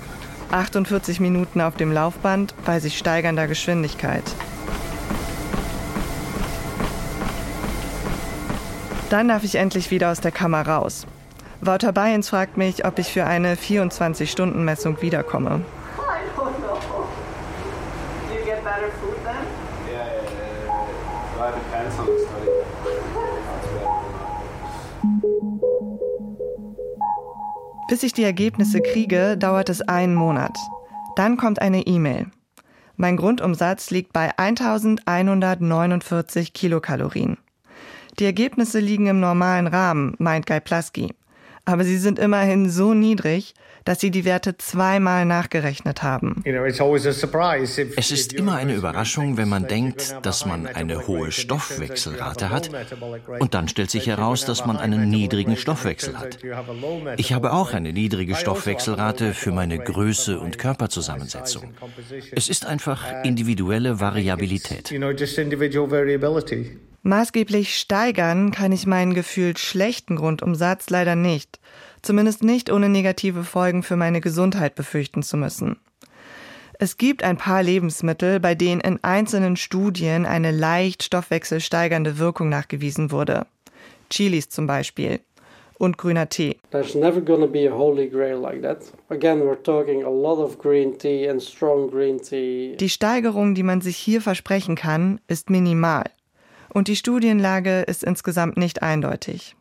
48 0.51 1.21
Minuten 1.21 1.61
auf 1.61 1.77
dem 1.77 1.93
Laufband 1.93 2.55
bei 2.65 2.81
sich 2.81 2.99
steigernder 2.99 3.47
Geschwindigkeit. 3.47 4.25
Dann 9.11 9.29
darf 9.29 9.43
ich 9.43 9.57
endlich 9.57 9.91
wieder 9.91 10.13
aus 10.13 10.21
der 10.21 10.31
Kammer 10.31 10.65
raus. 10.67 11.05
Wouter 11.61 11.93
Bayens 11.93 12.29
fragt 12.29 12.57
mich, 12.57 12.87
ob 12.87 13.01
ich 13.01 13.13
für 13.13 13.27
eine 13.27 13.57
24-Stunden-Messung 13.57 15.03
wiederkomme. 15.03 15.65
Bis 27.89 28.05
ich 28.05 28.13
die 28.13 28.23
Ergebnisse 28.23 28.81
kriege, 28.81 29.37
dauert 29.37 29.71
es 29.71 29.83
einen 29.83 30.15
Monat. 30.15 30.57
Dann 31.17 31.37
kommt 31.37 31.61
eine 31.61 31.85
E-Mail. 31.85 32.31
Mein 32.97 33.17
Grundumsatz 33.17 33.91
liegt 33.91 34.13
bei 34.13 34.39
1149 34.39 36.53
Kilokalorien. 36.53 37.39
Die 38.21 38.25
Ergebnisse 38.27 38.79
liegen 38.81 39.07
im 39.07 39.19
normalen 39.19 39.67
Rahmen, 39.67 40.15
meint 40.19 40.47
Guy 40.47 40.61
Plasky 40.61 41.15
aber 41.65 41.85
sie 41.85 41.99
sind 41.99 42.19
immerhin 42.19 42.69
so 42.69 42.95
niedrig, 42.95 43.55
dass 43.85 44.01
sie 44.01 44.11
die 44.11 44.25
Werte 44.25 44.59
zweimal 44.59 45.25
nachgerechnet 45.25 46.03
haben. 46.03 46.43
Es 47.97 48.11
ist 48.11 48.33
immer 48.33 48.57
eine 48.57 48.75
Überraschung, 48.75 49.37
wenn 49.37 49.49
man 49.49 49.67
denkt, 49.67 50.17
dass 50.23 50.45
man 50.45 50.67
eine 50.67 51.07
hohe 51.07 51.33
Stoffwechselrate 51.33 52.51
hat 52.51 52.71
und 53.39 53.55
dann 53.55 53.69
stellt 53.69 53.91
sich 53.91 54.07
heraus, 54.07 54.45
dass 54.45 54.67
man 54.67 54.77
einen 54.77 55.09
niedrigen 55.09 55.57
Stoffwechsel 55.57 56.19
hat. 56.19 56.39
Ich 57.17 57.33
habe 57.33 57.53
auch 57.53 57.73
eine 57.73 57.93
niedrige 57.93 58.35
Stoffwechselrate 58.35 59.33
für 59.33 59.53
meine 59.53 59.79
Größe 59.79 60.39
und 60.39 60.59
Körperzusammensetzung. 60.59 61.73
Es 62.33 62.49
ist 62.49 62.67
einfach 62.67 63.25
individuelle 63.25 64.01
Variabilität. 64.01 64.93
Maßgeblich 67.03 67.79
steigern 67.79 68.51
kann 68.51 68.73
ich 68.73 68.87
meinen 68.87 69.15
gefühlt 69.15 69.59
schlechten 69.59 70.17
Grundumsatz 70.17 70.91
leider 70.91 71.17
nicht, 71.17 71.59
zumindest 72.03 72.43
nicht 72.43 72.71
ohne 72.71 72.91
negative 72.91 73.43
Folgen 73.43 73.83
für 73.83 73.97
meine 73.97 74.21
Gesundheit 74.21 74.75
befürchten 74.75 75.23
zu 75.23 75.39
müssen. 75.39 75.77
Es 76.79 76.99
gibt 76.99 77.23
ein 77.23 77.39
paar 77.39 77.63
Lebensmittel, 77.63 78.39
bei 78.39 78.55
denen 78.55 78.81
in 78.81 79.03
einzelnen 79.03 79.57
Studien 79.57 80.27
eine 80.27 80.51
leicht 80.51 81.03
stoffwechselsteigernde 81.03 82.19
Wirkung 82.19 82.51
nachgewiesen 82.51 83.11
wurde. 83.11 83.47
Chilis 84.11 84.51
zum 84.51 84.67
Beispiel 84.67 85.21
und 85.79 85.97
grüner 85.97 86.29
Tee. 86.29 86.57
There's 86.71 86.95
never 86.95 87.23
gonna 87.23 87.47
be 87.47 87.67
a 87.67 87.75
holy 87.75 88.09
grail 88.09 88.39
like 88.39 88.61
that. 88.63 88.93
Again, 89.09 89.41
we're 89.41 89.63
talking 89.63 90.05
a 90.05 90.11
lot 90.11 90.39
of 90.39 90.59
green 90.59 90.99
tea 90.99 91.29
and 91.29 91.43
strong 91.43 91.91
green 91.91 92.21
tea. 92.21 92.77
Die 92.79 92.91
Steigerung, 92.91 93.55
die 93.55 93.63
man 93.63 93.81
sich 93.81 93.97
hier 93.97 94.21
versprechen 94.21 94.75
kann, 94.75 95.21
ist 95.29 95.49
minimal 95.49 96.05
und 96.73 96.89
die 96.89 96.97
Studienlage 96.97 97.81
ist 97.83 98.05
insgesamt 98.05 98.57
nicht 98.57 98.83
eindeutig. 98.83 99.57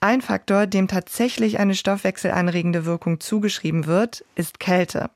Ein 0.00 0.20
Faktor, 0.20 0.66
dem 0.66 0.88
tatsächlich 0.88 1.60
eine 1.60 1.74
stoffwechselanregende 1.74 2.84
Wirkung 2.84 3.20
zugeschrieben 3.20 3.86
wird, 3.86 4.24
ist 4.34 4.58
Kälte. 4.58 5.10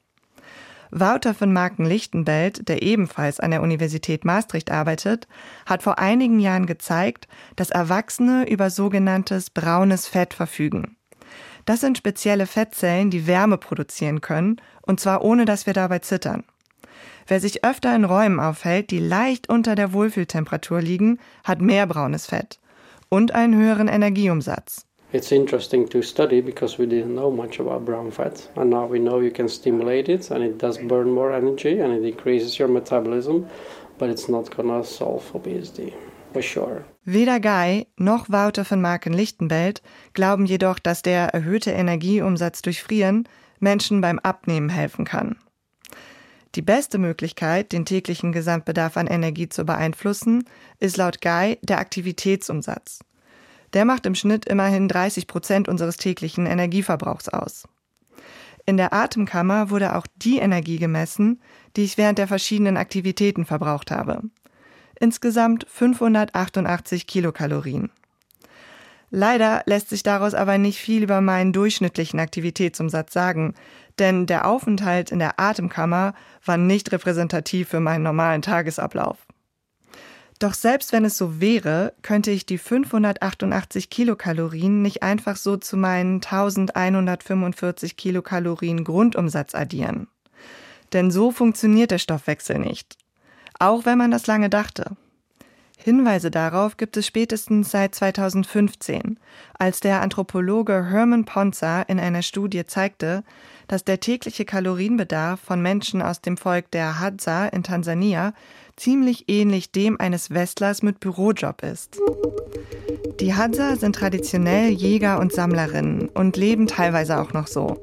Wouter 0.93 1.35
von 1.35 1.53
Marken-Lichtenbelt, 1.53 2.69
der 2.69 2.83
ebenfalls 2.83 3.41
an 3.41 3.51
der 3.51 3.63
Universität 3.63 4.25
Maastricht 4.25 4.71
arbeitet, 4.71 5.27
hat 5.67 5.83
vor 5.83 5.99
einigen 5.99 6.39
Jahren 6.39 6.67
gezeigt, 6.67 7.27
dass 7.57 7.71
Erwachsene 7.71 8.49
über 8.49 8.71
sogenanntes 8.71 9.51
braunes 9.51 10.07
Fett 10.07 10.35
verfügen. 10.35 10.97
Das 11.65 11.81
sind 11.81 11.99
spezielle 11.99 12.47
Fettzellen, 12.47 13.11
die 13.11 13.27
Wärme 13.27 13.59
produzieren 13.59 14.21
können, 14.21 14.61
und 14.83 15.01
zwar 15.01 15.23
ohne 15.23 15.45
dass 15.45 15.67
wir 15.67 15.73
dabei 15.73 15.99
zittern. 15.99 16.45
Wer 17.27 17.41
sich 17.41 17.65
öfter 17.65 17.95
in 17.95 18.05
Räumen 18.05 18.39
aufhält, 18.39 18.91
die 18.91 19.01
leicht 19.01 19.49
unter 19.49 19.75
der 19.75 19.93
Wohlfühltemperatur 19.93 20.81
liegen, 20.81 21.19
hat 21.45 21.61
mehr 21.61 21.87
braunes 21.87 22.27
Fett 22.27 22.61
und 23.09 23.35
einen 23.35 23.55
höheren 23.55 23.89
Energieumsatz. 23.89 24.87
It's 25.13 25.31
interesting 25.31 25.89
to 25.89 26.03
study 26.03 26.43
because 26.43 26.79
we 26.79 26.85
didn't 26.85 27.15
know 27.15 27.31
much 27.31 27.61
about 27.61 27.85
brown 27.85 28.11
fat, 28.11 28.51
and 28.57 28.71
now 28.71 28.91
we 28.91 28.99
know 28.99 29.21
you 29.21 29.31
can 29.31 29.49
stimulate 29.49 30.13
it, 30.13 30.31
and 30.31 30.45
it 30.45 30.61
does 30.61 30.79
burn 30.79 31.11
more 31.11 31.33
energy, 31.33 31.81
and 31.81 31.95
it 31.95 32.05
increases 32.05 32.59
your 32.59 32.69
metabolism, 32.69 33.47
but 33.99 34.11
it's 34.11 34.29
not 34.29 34.55
gonna 34.55 34.83
solve 34.83 35.23
obesity. 35.33 35.93
For 36.33 36.43
sure. 36.43 36.85
Weder 37.05 37.41
Guy 37.41 37.87
noch 37.97 38.29
Wouter 38.29 38.65
von 38.65 38.81
Marken 38.83 39.13
Lichtenbelt 39.13 39.81
glauben 40.13 40.45
jedoch, 40.45 40.79
dass 40.81 41.03
der 41.03 41.29
erhöhte 41.29 41.71
Energieumsatz 41.71 42.61
durch 42.61 42.83
Frieren 42.83 43.29
Menschen 43.61 44.01
beim 44.01 44.19
Abnehmen 44.19 44.69
helfen 44.69 45.05
kann. 45.05 45.37
Die 46.57 46.63
beste 46.63 46.97
Möglichkeit, 46.97 47.73
den 47.73 47.85
täglichen 47.85 48.33
Gesamtbedarf 48.33 48.97
an 48.97 49.07
Energie 49.07 49.51
zu 49.51 49.67
beeinflussen, 49.67 50.45
ist 50.81 50.97
laut 50.97 51.21
Guy 51.21 51.59
der 51.61 51.79
Aktivitätsumsatz. 51.79 53.01
Der 53.75 53.85
macht 53.85 54.07
im 54.07 54.15
Schnitt 54.15 54.47
immerhin 54.47 54.89
30 54.89 55.27
Prozent 55.27 55.69
unseres 55.69 55.99
täglichen 55.99 56.47
Energieverbrauchs 56.47 57.29
aus. 57.29 57.69
In 58.65 58.79
der 58.79 58.95
Atemkammer 58.95 59.69
wurde 59.69 59.95
auch 59.97 60.07
die 60.17 60.39
Energie 60.39 60.79
gemessen, 60.79 61.43
die 61.77 61.85
ich 61.85 61.99
während 61.99 62.17
der 62.17 62.27
verschiedenen 62.27 62.79
Aktivitäten 62.79 63.45
verbraucht 63.45 63.91
habe. 63.91 64.23
Insgesamt 64.99 65.67
588 65.69 67.07
Kilokalorien. 67.07 67.91
Leider 69.11 69.63
lässt 69.67 69.91
sich 69.91 70.03
daraus 70.03 70.35
aber 70.35 70.59
nicht 70.59 70.79
viel 70.79 71.03
über 71.03 71.21
meinen 71.21 71.53
durchschnittlichen 71.53 72.19
Aktivitätsumsatz 72.19 73.13
sagen, 73.13 73.55
denn 73.99 74.27
der 74.27 74.47
Aufenthalt 74.47 75.11
in 75.11 75.19
der 75.19 75.41
Atemkammer 75.41 76.15
war 76.45 76.57
nicht 76.57 76.93
repräsentativ 76.93 77.69
für 77.69 77.81
meinen 77.81 78.03
normalen 78.03 78.43
Tagesablauf. 78.43 79.19
Doch 80.39 80.53
selbst 80.53 80.93
wenn 80.93 81.07
es 81.07 81.17
so 81.17 81.41
wäre, 81.41 81.95
könnte 82.03 82.31
ich 82.31 82.45
die 82.45 82.59
588 82.59 83.89
Kilokalorien 83.89 84.83
nicht 84.83 85.03
einfach 85.03 85.37
so 85.37 85.57
zu 85.57 85.79
meinen 85.79 86.17
1145 86.17 87.97
Kilokalorien 87.97 88.85
Grundumsatz 88.85 89.55
addieren. 89.55 90.09
Denn 90.93 91.11
so 91.11 91.33
funktioniert 91.33 91.91
der 91.91 91.99
Stoffwechsel 91.99 92.59
nicht. 92.59 92.99
Auch 93.59 93.87
wenn 93.87 93.97
man 93.97 94.11
das 94.11 94.27
lange 94.27 94.51
dachte. 94.51 94.97
Hinweise 95.79 96.31
darauf 96.31 96.77
gibt 96.77 96.97
es 96.97 97.07
spätestens 97.07 97.71
seit 97.71 97.95
2015, 97.95 99.19
als 99.59 99.81
der 99.81 100.03
Anthropologe 100.03 100.91
Herman 100.91 101.25
Ponza 101.25 101.83
in 101.83 102.01
einer 102.01 102.23
Studie 102.23 102.67
zeigte, 102.67 103.23
dass 103.69 103.85
der 103.85 104.01
tägliche 104.01 104.45
Kalorienbedarf 104.45 105.41
von 105.41 105.61
Menschen 105.61 106.03
aus 106.03 106.21
dem 106.21 106.37
Volk 106.37 106.71
der 106.71 107.01
Hadza 107.01 107.47
in 107.47 107.63
Tansania 107.63 108.33
ziemlich 108.77 109.25
ähnlich 109.29 109.73
dem 109.73 109.99
eines 110.01 110.31
Westlers 110.31 110.83
mit 110.83 111.01
Bürojob 111.01 111.63
ist. 111.63 111.99
Die 113.21 113.35
Hadza 113.35 113.77
sind 113.77 113.97
traditionell 113.97 114.71
Jäger 114.71 115.19
und 115.19 115.33
Sammlerinnen 115.33 116.09
und 116.09 116.37
leben 116.37 116.67
teilweise 116.67 117.21
auch 117.21 117.33
noch 117.33 117.47
so. 117.47 117.83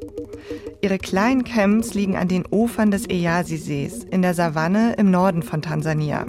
Ihre 0.81 0.99
kleinen 0.99 1.43
Camps 1.43 1.93
liegen 1.93 2.17
an 2.17 2.27
den 2.27 2.45
Ufern 2.49 2.91
des 2.91 3.07
Eyasi-Sees 3.07 4.03
in 4.03 4.21
der 4.21 4.33
Savanne 4.33 4.93
im 4.97 5.09
Norden 5.09 5.41
von 5.41 5.61
Tansania. 5.61 6.25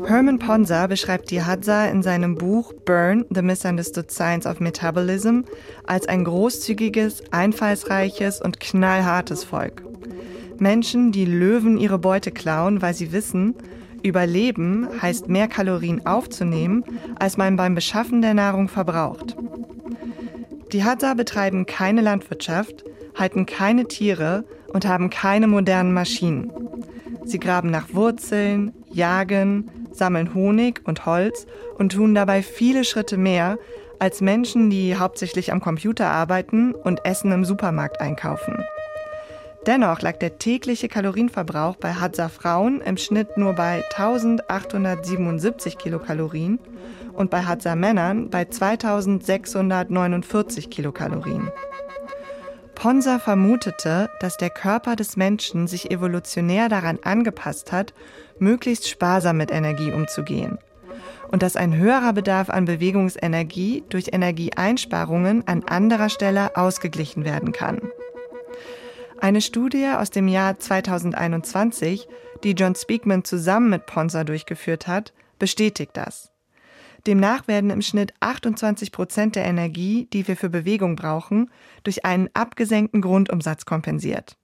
Herman 0.00 0.38
Ponza 0.38 0.86
beschreibt 0.86 1.30
die 1.30 1.42
Hadza 1.42 1.86
in 1.86 2.02
seinem 2.02 2.34
Buch 2.34 2.72
Burn, 2.72 3.24
The 3.30 3.42
Misunderstood 3.42 4.10
Science 4.10 4.46
of 4.46 4.58
Metabolism 4.58 5.42
als 5.86 6.08
ein 6.08 6.24
großzügiges, 6.24 7.22
einfallsreiches 7.30 8.40
und 8.40 8.58
knallhartes 8.58 9.44
Volk. 9.44 9.82
Menschen, 10.58 11.12
die 11.12 11.24
Löwen 11.24 11.78
ihre 11.78 11.98
Beute 11.98 12.30
klauen, 12.30 12.82
weil 12.82 12.94
sie 12.94 13.12
wissen, 13.12 13.54
Überleben 14.02 14.88
heißt 15.00 15.28
mehr 15.28 15.46
Kalorien 15.46 16.06
aufzunehmen, 16.06 16.84
als 17.18 17.36
man 17.36 17.56
beim 17.56 17.74
Beschaffen 17.74 18.20
der 18.20 18.34
Nahrung 18.34 18.68
verbraucht. 18.68 19.36
Die 20.72 20.84
Hadza 20.84 21.14
betreiben 21.14 21.66
keine 21.66 22.00
Landwirtschaft, 22.00 22.84
halten 23.14 23.46
keine 23.46 23.86
Tiere 23.86 24.44
und 24.72 24.86
haben 24.86 25.10
keine 25.10 25.46
modernen 25.46 25.92
Maschinen. 25.92 26.50
Sie 27.24 27.38
graben 27.38 27.70
nach 27.70 27.94
Wurzeln, 27.94 28.72
jagen, 28.90 29.70
sammeln 29.96 30.34
Honig 30.34 30.82
und 30.84 31.06
Holz 31.06 31.46
und 31.78 31.92
tun 31.92 32.14
dabei 32.14 32.42
viele 32.42 32.84
Schritte 32.84 33.16
mehr 33.16 33.58
als 33.98 34.20
Menschen, 34.20 34.68
die 34.68 34.96
hauptsächlich 34.96 35.52
am 35.52 35.60
Computer 35.60 36.08
arbeiten 36.08 36.74
und 36.74 37.04
Essen 37.04 37.32
im 37.32 37.44
Supermarkt 37.44 38.00
einkaufen. 38.00 38.64
Dennoch 39.66 40.00
lag 40.00 40.16
der 40.16 40.38
tägliche 40.38 40.88
Kalorienverbrauch 40.88 41.76
bei 41.76 41.92
Hadza 41.92 42.28
Frauen 42.28 42.80
im 42.80 42.96
Schnitt 42.96 43.36
nur 43.36 43.52
bei 43.52 43.84
1877 43.96 45.78
Kilokalorien 45.78 46.58
und 47.12 47.30
bei 47.30 47.42
Hadza 47.42 47.76
Männern 47.76 48.28
bei 48.28 48.44
2649 48.44 50.68
Kilokalorien. 50.68 51.48
Ponsa 52.74 53.20
vermutete, 53.20 54.10
dass 54.18 54.36
der 54.36 54.50
Körper 54.50 54.96
des 54.96 55.16
Menschen 55.16 55.68
sich 55.68 55.92
evolutionär 55.92 56.68
daran 56.68 56.98
angepasst 57.04 57.70
hat, 57.70 57.94
möglichst 58.42 58.88
sparsam 58.88 59.38
mit 59.38 59.50
Energie 59.50 59.90
umzugehen 59.90 60.58
und 61.30 61.42
dass 61.42 61.56
ein 61.56 61.74
höherer 61.74 62.12
Bedarf 62.12 62.50
an 62.50 62.66
Bewegungsenergie 62.66 63.84
durch 63.88 64.10
Energieeinsparungen 64.12 65.48
an 65.48 65.64
anderer 65.64 66.10
Stelle 66.10 66.56
ausgeglichen 66.56 67.24
werden 67.24 67.52
kann. 67.52 67.80
Eine 69.18 69.40
Studie 69.40 69.86
aus 69.96 70.10
dem 70.10 70.28
Jahr 70.28 70.58
2021, 70.58 72.06
die 72.44 72.52
John 72.52 72.74
Speakman 72.74 73.24
zusammen 73.24 73.70
mit 73.70 73.86
Ponsa 73.86 74.24
durchgeführt 74.24 74.86
hat, 74.86 75.14
bestätigt 75.38 75.92
das. 75.94 76.32
Demnach 77.06 77.48
werden 77.48 77.70
im 77.70 77.82
Schnitt 77.82 78.12
28 78.20 78.92
Prozent 78.92 79.34
der 79.34 79.44
Energie, 79.44 80.08
die 80.12 80.28
wir 80.28 80.36
für 80.36 80.50
Bewegung 80.50 80.96
brauchen, 80.96 81.50
durch 81.82 82.04
einen 82.04 82.28
abgesenkten 82.34 83.00
Grundumsatz 83.00 83.64
kompensiert. 83.64 84.36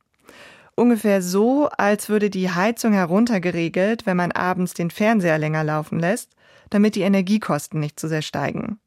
Ungefähr 0.78 1.22
so, 1.22 1.68
als 1.76 2.08
würde 2.08 2.30
die 2.30 2.50
Heizung 2.50 2.92
heruntergeregelt, 2.92 4.06
wenn 4.06 4.16
man 4.16 4.30
abends 4.30 4.74
den 4.74 4.92
Fernseher 4.92 5.36
länger 5.36 5.64
laufen 5.64 5.98
lässt, 5.98 6.36
damit 6.70 6.94
die 6.94 7.00
Energiekosten 7.00 7.80
nicht 7.80 7.98
zu 7.98 8.06
sehr 8.06 8.22
steigen. 8.22 8.78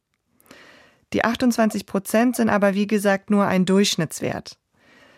Die 1.11 1.25
28 1.25 1.85
Prozent 1.85 2.37
sind 2.37 2.47
aber 2.47 2.75
wie 2.75 2.87
gesagt 2.87 3.29
nur 3.29 3.45
ein 3.45 3.65
Durchschnittswert. 3.65 4.57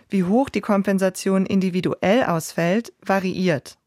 Wie 0.09 0.23
hoch 0.23 0.49
die 0.49 0.61
Kompensation 0.61 1.45
individuell 1.45 2.23
ausfällt, 2.23 2.91
variiert. 3.05 3.77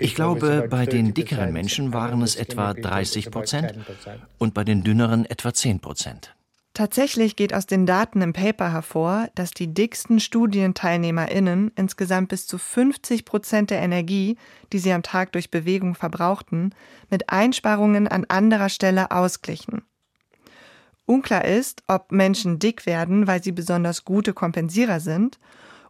Ich 0.00 0.14
glaube, 0.16 0.66
bei 0.68 0.86
den 0.86 1.14
dickeren 1.14 1.52
Menschen 1.52 1.92
waren 1.92 2.20
es 2.22 2.34
etwa 2.34 2.74
30 2.74 3.30
Prozent 3.30 3.74
und 4.38 4.54
bei 4.54 4.64
den 4.64 4.82
dünneren 4.82 5.24
etwa 5.24 5.54
10 5.54 5.78
Prozent. 5.78 6.34
Tatsächlich 6.78 7.34
geht 7.34 7.54
aus 7.54 7.66
den 7.66 7.86
Daten 7.86 8.22
im 8.22 8.32
Paper 8.32 8.72
hervor, 8.72 9.30
dass 9.34 9.50
die 9.50 9.74
dicksten 9.74 10.20
StudienteilnehmerInnen 10.20 11.72
insgesamt 11.74 12.28
bis 12.28 12.46
zu 12.46 12.56
50 12.56 13.24
Prozent 13.24 13.70
der 13.70 13.80
Energie, 13.80 14.36
die 14.72 14.78
sie 14.78 14.92
am 14.92 15.02
Tag 15.02 15.32
durch 15.32 15.50
Bewegung 15.50 15.96
verbrauchten, 15.96 16.72
mit 17.10 17.30
Einsparungen 17.30 18.06
an 18.06 18.26
anderer 18.28 18.68
Stelle 18.68 19.10
ausglichen. 19.10 19.82
Unklar 21.04 21.46
ist, 21.46 21.82
ob 21.88 22.12
Menschen 22.12 22.60
dick 22.60 22.86
werden, 22.86 23.26
weil 23.26 23.42
sie 23.42 23.50
besonders 23.50 24.04
gute 24.04 24.32
Kompensierer 24.32 25.00
sind, 25.00 25.40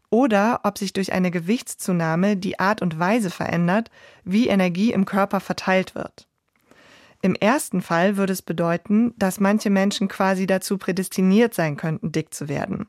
oder 0.09 0.61
ob 0.65 0.79
sich 0.79 0.95
durch 0.95 1.13
eine 1.13 1.31
Gewichtszunahme 1.31 2.39
die 2.39 2.61
Art 2.61 2.81
und 2.81 2.99
Weise 2.99 3.29
verändert, 3.29 3.91
wie 4.25 4.49
Energie 4.49 4.95
im 4.95 5.05
Körper 5.05 5.41
verteilt 5.41 5.95
wird. 5.95 6.29
Im 7.21 7.35
ersten 7.35 7.83
Fall 7.83 8.17
würde 8.17 8.33
es 8.33 8.43
bedeuten, 8.43 9.13
dass 9.17 9.41
manche 9.41 9.71
Menschen 9.71 10.09
quasi 10.09 10.47
dazu 10.47 10.79
prädestiniert 10.79 11.53
sein 11.53 11.77
könnten, 11.77 12.13
dick 12.13 12.33
zu 12.33 12.49
werden. 12.49 12.89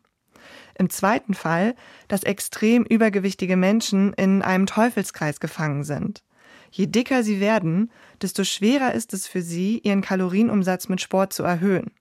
Im 0.76 0.90
zweiten 0.90 1.34
Fall, 1.34 1.76
dass 2.08 2.24
extrem 2.24 2.84
übergewichtige 2.84 3.58
Menschen 3.58 4.14
in 4.14 4.42
einem 4.42 4.66
Teufelskreis 4.66 5.40
gefangen 5.40 5.84
sind. 5.84 6.24
Je 6.72 6.86
dicker 6.86 7.24
sie 7.24 7.40
werden, 7.40 7.92
desto 8.22 8.44
schwerer 8.44 8.94
ist 8.94 9.14
es 9.14 9.28
für 9.28 9.42
sie, 9.42 9.80
ihren 9.80 10.02
Kalorienumsatz 10.02 10.88
mit 10.88 11.02
Sport 11.02 11.34
zu 11.34 11.44
erhöhen. 11.44 11.92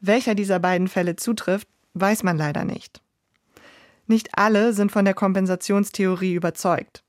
Welcher 0.00 0.34
dieser 0.34 0.58
beiden 0.58 0.88
Fälle 0.88 1.16
zutrifft, 1.16 1.68
weiß 1.94 2.24
man 2.24 2.36
leider 2.36 2.64
nicht. 2.64 3.00
Nicht 4.06 4.36
alle 4.36 4.72
sind 4.72 4.90
von 4.90 5.04
der 5.04 5.14
Kompensationstheorie 5.14 6.34
überzeugt. 6.34 7.04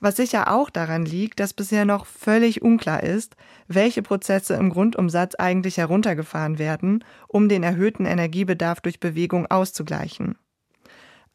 Was 0.00 0.16
sicher 0.16 0.50
auch 0.50 0.70
daran 0.70 1.04
liegt, 1.04 1.40
dass 1.40 1.52
bisher 1.52 1.84
noch 1.84 2.06
völlig 2.06 2.62
unklar 2.62 3.02
ist, 3.02 3.36
welche 3.68 4.00
Prozesse 4.00 4.54
im 4.54 4.70
Grundumsatz 4.70 5.34
eigentlich 5.34 5.76
heruntergefahren 5.76 6.58
werden, 6.58 7.04
um 7.28 7.50
den 7.50 7.62
erhöhten 7.62 8.06
Energiebedarf 8.06 8.80
durch 8.80 8.98
Bewegung 8.98 9.46
auszugleichen. 9.46 10.38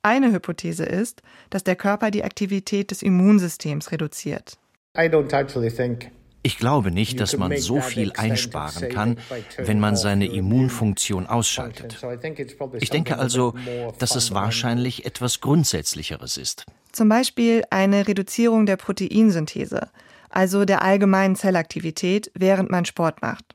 Eine 0.01 0.31
Hypothese 0.31 0.85
ist, 0.85 1.21
dass 1.51 1.63
der 1.63 1.75
Körper 1.75 2.09
die 2.09 2.23
Aktivität 2.23 2.91
des 2.91 3.03
Immunsystems 3.03 3.91
reduziert. 3.91 4.57
I 4.97 5.01
don't 5.01 5.33
actually 5.33 5.69
think 5.69 6.11
ich 6.45 6.59
glaube 6.59 6.91
nicht, 6.91 7.19
dass 7.19 7.35
man 7.37 7.57
so 7.57 7.81
viel 7.81 8.11
einsparen 8.11 8.89
kann, 8.89 9.17
wenn 9.57 9.79
man 9.79 9.95
seine 9.95 10.27
Immunfunktion 10.27 11.25
ausschaltet. 11.25 11.97
Ich 12.79 12.91
denke 12.91 13.17
also, 13.17 13.55
dass 13.97 14.15
es 14.15 14.31
wahrscheinlich 14.31 15.07
etwas 15.07 15.41
Grundsätzlicheres 15.41 16.37
ist. 16.37 16.67
Zum 16.95 17.09
Beispiel 17.09 17.63
eine 17.71 18.07
Reduzierung 18.07 18.65
der 18.65 18.77
Proteinsynthese, 18.77 19.89
also 20.29 20.63
der 20.63 20.81
allgemeinen 20.81 21.35
Zellaktivität, 21.35 22.31
während 22.35 22.71
man 22.71 22.85
Sport 22.85 23.21
macht. 23.21 23.53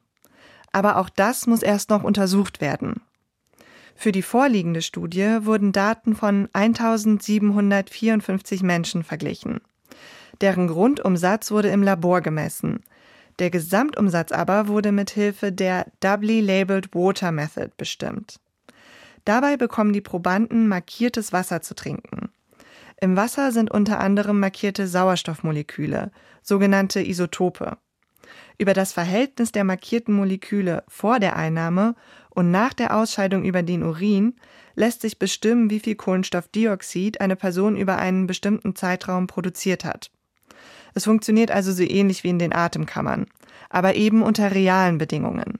Aber 0.72 0.98
auch 0.98 1.08
das 1.08 1.46
muss 1.46 1.62
erst 1.62 1.88
noch 1.88 2.02
untersucht 2.02 2.60
werden. 2.60 3.00
Für 3.96 4.12
die 4.12 4.20
vorliegende 4.20 4.82
Studie 4.82 5.38
wurden 5.40 5.72
Daten 5.72 6.14
von 6.14 6.50
1754 6.52 8.62
Menschen 8.62 9.04
verglichen. 9.04 9.62
Deren 10.42 10.68
Grundumsatz 10.68 11.50
wurde 11.50 11.70
im 11.70 11.82
Labor 11.82 12.20
gemessen. 12.20 12.84
Der 13.38 13.48
Gesamtumsatz 13.48 14.32
aber 14.32 14.68
wurde 14.68 14.92
mit 14.92 15.08
Hilfe 15.08 15.50
der 15.50 15.86
Doubly 16.00 16.42
Labeled 16.42 16.94
Water 16.94 17.32
Method 17.32 17.70
bestimmt. 17.78 18.38
Dabei 19.24 19.56
bekommen 19.56 19.94
die 19.94 20.02
Probanden 20.02 20.68
markiertes 20.68 21.32
Wasser 21.32 21.62
zu 21.62 21.74
trinken. 21.74 22.28
Im 23.02 23.16
Wasser 23.16 23.50
sind 23.50 23.70
unter 23.70 23.98
anderem 23.98 24.40
markierte 24.40 24.86
Sauerstoffmoleküle, 24.86 26.12
sogenannte 26.42 27.00
Isotope. 27.00 27.78
Über 28.58 28.74
das 28.74 28.92
Verhältnis 28.92 29.52
der 29.52 29.64
markierten 29.64 30.14
Moleküle 30.14 30.84
vor 30.86 31.18
der 31.18 31.34
Einnahme 31.34 31.94
und 32.28 32.50
nach 32.50 32.74
der 32.74 32.94
Ausscheidung 32.94 33.42
über 33.42 33.62
den 33.62 33.82
Urin 33.82 34.34
lässt 34.74 35.00
sich 35.00 35.18
bestimmen, 35.18 35.70
wie 35.70 35.80
viel 35.80 35.94
Kohlenstoffdioxid 35.94 37.22
eine 37.22 37.36
Person 37.36 37.74
über 37.74 37.96
einen 37.96 38.26
bestimmten 38.26 38.76
Zeitraum 38.76 39.26
produziert 39.26 39.86
hat. 39.86 40.10
Es 40.92 41.04
funktioniert 41.04 41.50
also 41.50 41.72
so 41.72 41.82
ähnlich 41.82 42.22
wie 42.22 42.28
in 42.28 42.38
den 42.38 42.54
Atemkammern, 42.54 43.26
aber 43.70 43.94
eben 43.94 44.22
unter 44.22 44.54
realen 44.54 44.98
Bedingungen. 44.98 45.58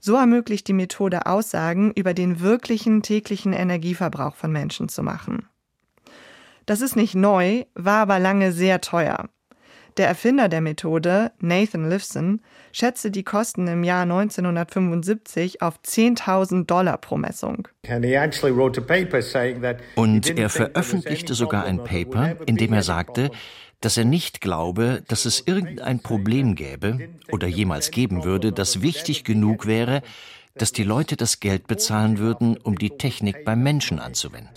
So 0.00 0.16
ermöglicht 0.16 0.66
die 0.68 0.72
Methode 0.72 1.26
Aussagen 1.26 1.92
über 1.92 2.14
den 2.14 2.40
wirklichen 2.40 3.02
täglichen 3.02 3.52
Energieverbrauch 3.52 4.34
von 4.34 4.50
Menschen 4.50 4.88
zu 4.88 5.02
machen. 5.02 5.46
Das 6.66 6.80
ist 6.80 6.96
nicht 6.96 7.14
neu, 7.14 7.64
war 7.74 8.00
aber 8.02 8.18
lange 8.18 8.52
sehr 8.52 8.80
teuer. 8.80 9.28
Der 9.96 10.08
Erfinder 10.08 10.48
der 10.48 10.60
Methode, 10.60 11.30
Nathan 11.38 11.88
Lifson, 11.88 12.40
schätzte 12.72 13.12
die 13.12 13.22
Kosten 13.22 13.68
im 13.68 13.84
Jahr 13.84 14.02
1975 14.02 15.62
auf 15.62 15.78
10.000 15.86 16.66
Dollar 16.66 16.98
pro 16.98 17.16
Messung. 17.16 17.68
Und 19.94 20.38
er 20.38 20.48
veröffentlichte 20.50 21.34
sogar 21.34 21.64
ein 21.64 21.84
Paper, 21.84 22.36
in 22.46 22.56
dem 22.56 22.72
er 22.72 22.82
sagte, 22.82 23.30
dass 23.80 23.96
er 23.96 24.04
nicht 24.04 24.40
glaube, 24.40 25.04
dass 25.06 25.26
es 25.26 25.44
irgendein 25.46 26.00
Problem 26.00 26.56
gäbe 26.56 27.10
oder 27.30 27.46
jemals 27.46 27.92
geben 27.92 28.24
würde, 28.24 28.50
das 28.50 28.82
wichtig 28.82 29.22
genug 29.22 29.66
wäre, 29.66 30.02
dass 30.54 30.72
die 30.72 30.84
Leute 30.84 31.16
das 31.16 31.40
Geld 31.40 31.66
bezahlen 31.66 32.18
würden, 32.18 32.56
um 32.56 32.78
die 32.78 32.90
Technik 32.90 33.44
beim 33.44 33.62
Menschen 33.62 33.98
anzuwenden. 33.98 34.50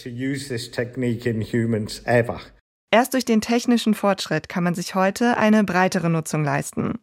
Erst 2.91 3.13
durch 3.13 3.25
den 3.25 3.41
technischen 3.41 3.93
Fortschritt 3.93 4.47
kann 4.47 4.63
man 4.63 4.75
sich 4.75 4.95
heute 4.95 5.37
eine 5.37 5.63
breitere 5.63 6.09
Nutzung 6.09 6.43
leisten. 6.43 6.99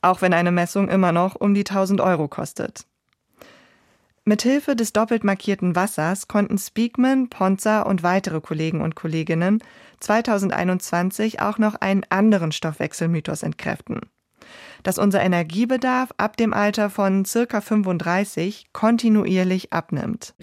Auch 0.00 0.22
wenn 0.22 0.32
eine 0.32 0.52
Messung 0.52 0.88
immer 0.88 1.12
noch 1.12 1.34
um 1.34 1.54
die 1.54 1.60
1000 1.60 2.00
Euro 2.00 2.28
kostet. 2.28 2.86
Mithilfe 4.24 4.76
des 4.76 4.92
doppelt 4.92 5.24
markierten 5.24 5.74
Wassers 5.74 6.28
konnten 6.28 6.56
Speakman, 6.56 7.28
Ponza 7.28 7.82
und 7.82 8.04
weitere 8.04 8.40
Kollegen 8.40 8.80
und 8.80 8.94
Kolleginnen 8.94 9.62
2021 9.98 11.40
auch 11.40 11.58
noch 11.58 11.74
einen 11.74 12.04
anderen 12.08 12.52
Stoffwechselmythos 12.52 13.42
entkräften. 13.42 14.00
Dass 14.82 14.98
unser 14.98 15.22
Energiebedarf 15.22 16.10
ab 16.16 16.36
dem 16.36 16.52
Alter 16.52 16.90
von 16.90 17.24
circa 17.24 17.60
35 17.60 18.66
kontinuierlich 18.72 19.72
abnimmt. 19.72 20.34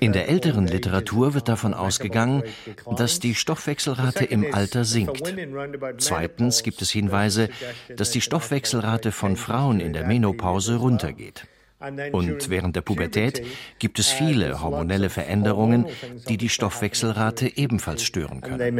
In 0.00 0.12
der 0.12 0.28
älteren 0.28 0.66
Literatur 0.66 1.34
wird 1.34 1.48
davon 1.48 1.74
ausgegangen, 1.74 2.42
dass 2.96 3.20
die 3.20 3.34
Stoffwechselrate 3.34 4.24
im 4.24 4.52
Alter 4.52 4.84
sinkt. 4.84 5.34
Zweitens 5.98 6.62
gibt 6.62 6.82
es 6.82 6.90
Hinweise, 6.90 7.48
dass 7.96 8.10
die 8.10 8.20
Stoffwechselrate 8.20 9.12
von 9.12 9.36
Frauen 9.36 9.78
in 9.80 9.92
der 9.92 10.06
Menopause 10.06 10.76
runtergeht. 10.76 11.46
Und 12.12 12.50
während 12.50 12.76
der 12.76 12.82
Pubertät 12.82 13.42
gibt 13.78 13.98
es 13.98 14.08
viele 14.10 14.62
hormonelle 14.62 15.10
Veränderungen, 15.10 15.86
die 16.28 16.36
die 16.36 16.48
Stoffwechselrate 16.48 17.56
ebenfalls 17.56 18.02
stören 18.02 18.40
können. 18.40 18.60
Also 18.60 18.74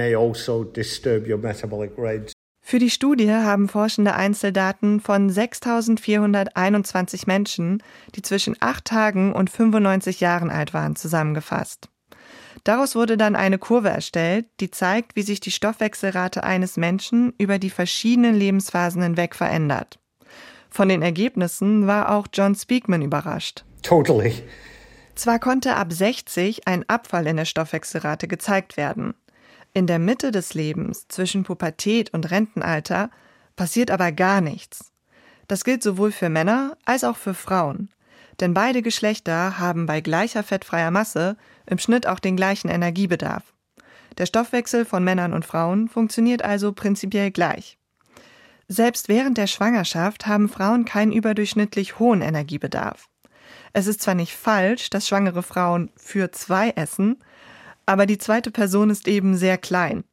Für 2.66 2.78
die 2.78 2.88
Studie 2.88 3.30
haben 3.30 3.68
Forschende 3.68 4.14
Einzeldaten 4.14 5.00
von 5.00 5.30
6.421 5.30 7.24
Menschen, 7.26 7.82
die 8.14 8.22
zwischen 8.22 8.56
8 8.58 8.84
Tagen 8.86 9.34
und 9.34 9.50
95 9.50 10.20
Jahren 10.20 10.48
alt 10.48 10.72
waren, 10.72 10.96
zusammengefasst. 10.96 11.90
Daraus 12.64 12.94
wurde 12.94 13.18
dann 13.18 13.36
eine 13.36 13.58
Kurve 13.58 13.90
erstellt, 13.90 14.46
die 14.60 14.70
zeigt, 14.70 15.14
wie 15.14 15.22
sich 15.22 15.40
die 15.40 15.50
Stoffwechselrate 15.50 16.42
eines 16.42 16.78
Menschen 16.78 17.34
über 17.36 17.58
die 17.58 17.68
verschiedenen 17.68 18.34
Lebensphasen 18.34 19.02
hinweg 19.02 19.34
verändert. 19.34 19.98
Von 20.74 20.88
den 20.88 21.02
Ergebnissen 21.02 21.86
war 21.86 22.10
auch 22.10 22.26
John 22.32 22.56
Speakman 22.56 23.00
überrascht. 23.00 23.64
Totally. 23.82 24.42
Zwar 25.14 25.38
konnte 25.38 25.76
ab 25.76 25.92
60 25.92 26.66
ein 26.66 26.84
Abfall 26.88 27.28
in 27.28 27.36
der 27.36 27.44
Stoffwechselrate 27.44 28.26
gezeigt 28.26 28.76
werden. 28.76 29.14
In 29.72 29.86
der 29.86 30.00
Mitte 30.00 30.32
des 30.32 30.52
Lebens, 30.52 31.06
zwischen 31.06 31.44
Pubertät 31.44 32.12
und 32.12 32.28
Rentenalter, 32.32 33.10
passiert 33.54 33.92
aber 33.92 34.10
gar 34.10 34.40
nichts. 34.40 34.90
Das 35.46 35.62
gilt 35.62 35.80
sowohl 35.80 36.10
für 36.10 36.28
Männer 36.28 36.76
als 36.84 37.04
auch 37.04 37.18
für 37.18 37.34
Frauen. 37.34 37.90
Denn 38.40 38.52
beide 38.52 38.82
Geschlechter 38.82 39.60
haben 39.60 39.86
bei 39.86 40.00
gleicher 40.00 40.42
fettfreier 40.42 40.90
Masse 40.90 41.36
im 41.66 41.78
Schnitt 41.78 42.08
auch 42.08 42.18
den 42.18 42.34
gleichen 42.34 42.68
Energiebedarf. 42.68 43.44
Der 44.18 44.26
Stoffwechsel 44.26 44.84
von 44.84 45.04
Männern 45.04 45.34
und 45.34 45.44
Frauen 45.44 45.86
funktioniert 45.88 46.42
also 46.42 46.72
prinzipiell 46.72 47.30
gleich. 47.30 47.78
Selbst 48.68 49.08
während 49.08 49.38
der 49.38 49.46
Schwangerschaft 49.46 50.26
haben 50.26 50.48
Frauen 50.48 50.84
keinen 50.84 51.12
überdurchschnittlich 51.12 51.98
hohen 51.98 52.22
Energiebedarf. 52.22 53.08
Es 53.72 53.86
ist 53.86 54.00
zwar 54.00 54.14
nicht 54.14 54.32
falsch, 54.32 54.88
dass 54.90 55.08
schwangere 55.08 55.42
Frauen 55.42 55.90
für 55.96 56.30
zwei 56.32 56.70
essen, 56.70 57.18
aber 57.86 58.06
die 58.06 58.18
zweite 58.18 58.50
Person 58.50 58.88
ist 58.88 59.08
eben 59.08 59.36
sehr 59.36 59.58
klein. 59.58 60.04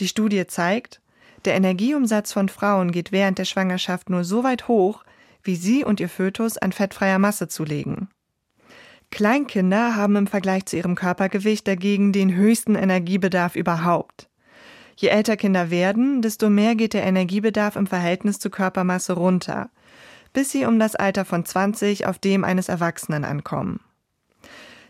Die 0.00 0.08
Studie 0.08 0.46
zeigt, 0.46 1.00
der 1.44 1.54
Energieumsatz 1.54 2.32
von 2.32 2.48
Frauen 2.48 2.92
geht 2.92 3.12
während 3.12 3.38
der 3.38 3.44
Schwangerschaft 3.44 4.10
nur 4.10 4.24
so 4.24 4.44
weit 4.44 4.68
hoch, 4.68 5.04
wie 5.42 5.56
sie 5.56 5.84
und 5.84 6.00
ihr 6.00 6.08
Fötus 6.08 6.58
an 6.58 6.72
fettfreier 6.72 7.18
Masse 7.18 7.48
zulegen. 7.48 8.08
Kleinkinder 9.10 9.96
haben 9.96 10.16
im 10.16 10.26
Vergleich 10.26 10.66
zu 10.66 10.76
ihrem 10.76 10.94
Körpergewicht 10.94 11.66
dagegen 11.68 12.12
den 12.12 12.34
höchsten 12.34 12.74
Energiebedarf 12.74 13.56
überhaupt. 13.56 14.28
Je 14.96 15.08
älter 15.08 15.36
Kinder 15.36 15.70
werden, 15.70 16.22
desto 16.22 16.50
mehr 16.50 16.74
geht 16.74 16.94
der 16.94 17.04
Energiebedarf 17.04 17.76
im 17.76 17.86
Verhältnis 17.86 18.38
zur 18.38 18.50
Körpermasse 18.50 19.14
runter, 19.14 19.70
bis 20.32 20.50
sie 20.50 20.64
um 20.64 20.78
das 20.78 20.94
Alter 20.94 21.24
von 21.24 21.44
20 21.44 22.06
auf 22.06 22.18
dem 22.18 22.44
eines 22.44 22.68
Erwachsenen 22.68 23.24
ankommen. 23.24 23.80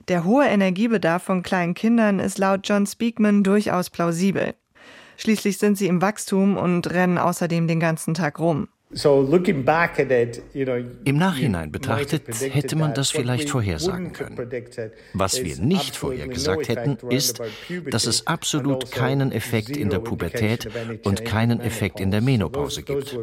Der 0.09 0.25
hohe 0.25 0.47
Energiebedarf 0.47 1.23
von 1.23 1.43
kleinen 1.43 1.75
Kindern 1.75 2.19
ist 2.19 2.39
laut 2.39 2.61
John 2.65 2.87
Speakman 2.87 3.45
durchaus 3.45 3.91
plausibel. 3.91 4.55
Schließlich 5.17 5.59
sind 5.59 5.79
sie 5.79 5.87
im 5.87 6.03
Wachstum 6.03 6.57
und 6.57 6.91
rennen 6.91 7.19
außerdem 7.19 7.69
den 7.69 7.79
ganzen 7.79 8.15
Tag 8.15 8.41
rum. 8.41 8.69
Im 11.05 11.17
Nachhinein 11.17 11.73
betrachtet 11.73 12.23
hätte 12.41 12.77
man 12.77 12.95
das 12.95 13.11
vielleicht 13.11 13.51
vorhersagen 13.51 14.13
können. 14.13 14.37
Was 15.15 15.43
wir 15.43 15.57
nicht 15.57 15.97
vorhergesagt 15.97 16.69
hätten, 16.69 16.99
ist, 17.09 17.41
dass 17.91 18.07
es 18.07 18.27
absolut 18.27 18.91
keinen 18.91 19.33
Effekt 19.33 19.77
in 19.77 19.89
der 19.91 20.01
Pubertät 20.01 20.69
und 21.05 21.25
keinen 21.25 21.61
Effekt 21.61 22.01
in 22.01 22.11
der 22.11 22.21
Menopause 22.21 22.83
gibt. 22.83 23.19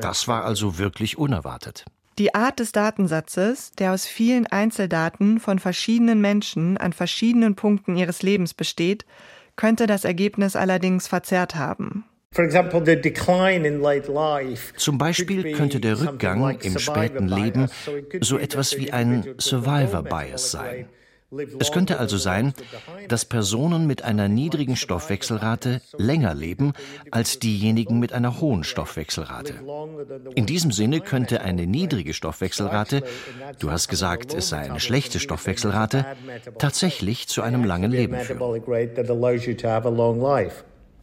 Das 0.00 0.28
war 0.28 0.44
also 0.44 0.78
wirklich 0.78 1.18
unerwartet. 1.18 1.84
Die 2.18 2.34
Art 2.34 2.60
des 2.60 2.72
Datensatzes, 2.72 3.72
der 3.72 3.92
aus 3.92 4.04
vielen 4.06 4.46
Einzeldaten 4.46 5.40
von 5.40 5.58
verschiedenen 5.58 6.20
Menschen 6.20 6.76
an 6.76 6.92
verschiedenen 6.92 7.54
Punkten 7.54 7.96
ihres 7.96 8.22
Lebens 8.22 8.52
besteht, 8.52 9.06
könnte 9.56 9.86
das 9.86 10.04
Ergebnis 10.04 10.54
allerdings 10.54 11.08
verzerrt 11.08 11.54
haben. 11.54 12.04
Zum 14.76 14.98
Beispiel 14.98 15.52
könnte 15.52 15.80
der 15.80 16.00
Rückgang 16.00 16.60
im 16.60 16.78
späten 16.78 17.26
Leben 17.26 17.68
so 18.20 18.38
etwas 18.38 18.78
wie 18.78 18.92
ein 18.92 19.34
Survivor 19.38 20.04
Bias 20.04 20.52
sein. 20.52 20.86
Es 21.58 21.70
könnte 21.70 21.98
also 21.98 22.16
sein, 22.18 22.54
dass 23.08 23.24
Personen 23.24 23.86
mit 23.86 24.02
einer 24.02 24.28
niedrigen 24.28 24.76
Stoffwechselrate 24.76 25.80
länger 25.96 26.34
leben 26.34 26.72
als 27.10 27.38
diejenigen 27.38 27.98
mit 27.98 28.12
einer 28.12 28.40
hohen 28.40 28.64
Stoffwechselrate. 28.64 29.54
In 30.34 30.46
diesem 30.46 30.72
Sinne 30.72 31.00
könnte 31.00 31.40
eine 31.40 31.66
niedrige 31.66 32.14
Stoffwechselrate, 32.14 33.02
du 33.58 33.70
hast 33.70 33.88
gesagt, 33.88 34.34
es 34.34 34.48
sei 34.48 34.58
eine 34.58 34.80
schlechte 34.80 35.18
Stoffwechselrate, 35.20 36.04
tatsächlich 36.58 37.28
zu 37.28 37.42
einem 37.42 37.64
langen 37.64 37.90
Leben 37.90 38.16
führen. 38.20 38.62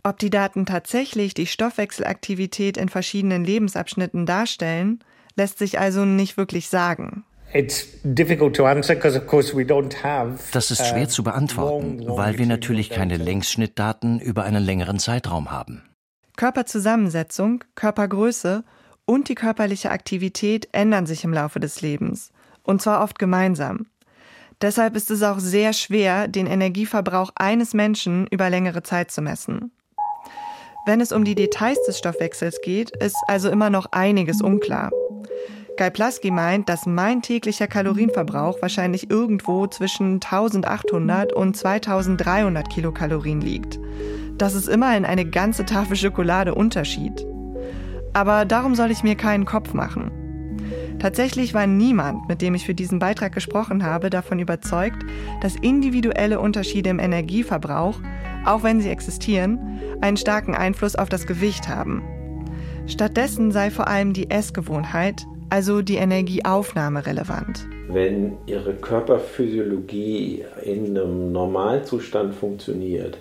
Ob 0.03 0.19
die 0.19 0.29
Daten 0.29 0.65
tatsächlich 0.65 1.33
die 1.33 1.47
Stoffwechselaktivität 1.47 2.77
in 2.77 2.89
verschiedenen 2.89 3.43
Lebensabschnitten 3.43 4.25
darstellen, 4.25 5.03
lässt 5.35 5.59
sich 5.59 5.79
also 5.79 6.05
nicht 6.05 6.37
wirklich 6.37 6.69
sagen. 6.69 7.25
Das 7.53 7.85
ist 10.71 10.85
schwer 10.85 11.03
uh, 11.03 11.07
zu 11.07 11.23
beantworten, 11.23 12.03
weil 12.07 12.37
wir 12.37 12.45
natürlich 12.45 12.89
keine 12.89 13.17
Längsschnittdaten 13.17 14.19
über 14.19 14.43
einen 14.43 14.63
längeren 14.63 14.99
Zeitraum 14.99 15.49
haben. 15.49 15.83
Körperzusammensetzung, 16.35 17.63
Körpergröße 17.75 18.63
und 19.05 19.29
die 19.29 19.35
körperliche 19.35 19.91
Aktivität 19.91 20.67
ändern 20.73 21.05
sich 21.05 21.23
im 21.23 21.33
Laufe 21.33 21.59
des 21.59 21.81
Lebens, 21.81 22.31
und 22.63 22.81
zwar 22.81 23.01
oft 23.01 23.17
gemeinsam. 23.17 23.87
Deshalb 24.61 24.95
ist 24.95 25.11
es 25.11 25.23
auch 25.23 25.39
sehr 25.39 25.71
schwer, 25.71 26.27
den 26.27 26.47
Energieverbrauch 26.47 27.31
eines 27.35 27.73
Menschen 27.73 28.27
über 28.27 28.49
längere 28.49 28.83
Zeit 28.83 29.11
zu 29.11 29.21
messen. 29.21 29.71
Wenn 30.87 31.01
es 31.01 31.11
um 31.11 31.25
die 31.25 31.35
Details 31.35 31.77
des 31.85 31.97
Stoffwechsels 31.97 32.61
geht, 32.61 32.95
ist 33.03 33.17
also 33.27 33.49
immer 33.49 33.69
noch 33.69 33.87
einiges 33.91 34.41
unklar. 34.41 34.89
Guy 35.75 35.91
Plasky 35.91 36.31
meint, 36.31 36.69
dass 36.69 36.85
mein 36.85 37.21
täglicher 37.21 37.67
Kalorienverbrauch 37.67 38.61
wahrscheinlich 38.61 39.09
irgendwo 39.09 39.67
zwischen 39.67 40.21
1800 40.21 41.33
und 41.33 41.57
2300 41.57 42.69
Kilokalorien 42.69 43.41
liegt. 43.41 43.77
Das 44.37 44.55
ist 44.55 44.69
immerhin 44.69 45.03
eine 45.03 45.29
ganze 45.29 45.65
Tafel 45.65 45.97
Schokolade 45.97 46.55
Unterschied. 46.55 47.27
Aber 48.13 48.45
darum 48.45 48.73
soll 48.73 48.89
ich 48.89 49.03
mir 49.03 49.15
keinen 49.15 49.43
Kopf 49.43 49.73
machen. 49.73 50.09
Tatsächlich 50.99 51.53
war 51.53 51.67
niemand, 51.67 52.27
mit 52.27 52.41
dem 52.41 52.55
ich 52.55 52.65
für 52.65 52.73
diesen 52.73 52.97
Beitrag 52.97 53.33
gesprochen 53.33 53.83
habe, 53.83 54.09
davon 54.09 54.39
überzeugt, 54.39 55.03
dass 55.41 55.55
individuelle 55.55 56.39
Unterschiede 56.39 56.89
im 56.89 56.99
Energieverbrauch, 56.99 57.99
auch 58.45 58.63
wenn 58.63 58.81
sie 58.81 58.89
existieren, 58.89 59.79
einen 60.01 60.17
starken 60.17 60.55
Einfluss 60.55 60.95
auf 60.95 61.09
das 61.09 61.27
Gewicht 61.27 61.67
haben. 61.67 62.01
Stattdessen 62.87 63.51
sei 63.51 63.69
vor 63.69 63.87
allem 63.87 64.13
die 64.13 64.31
Essgewohnheit, 64.31 65.25
also 65.49 65.81
die 65.81 65.95
Energieaufnahme 65.95 67.05
relevant. 67.05 67.67
Wenn 67.89 68.33
Ihre 68.47 68.73
Körperphysiologie 68.73 70.43
in 70.63 70.97
einem 70.97 71.31
Normalzustand 71.31 72.33
funktioniert, 72.33 73.17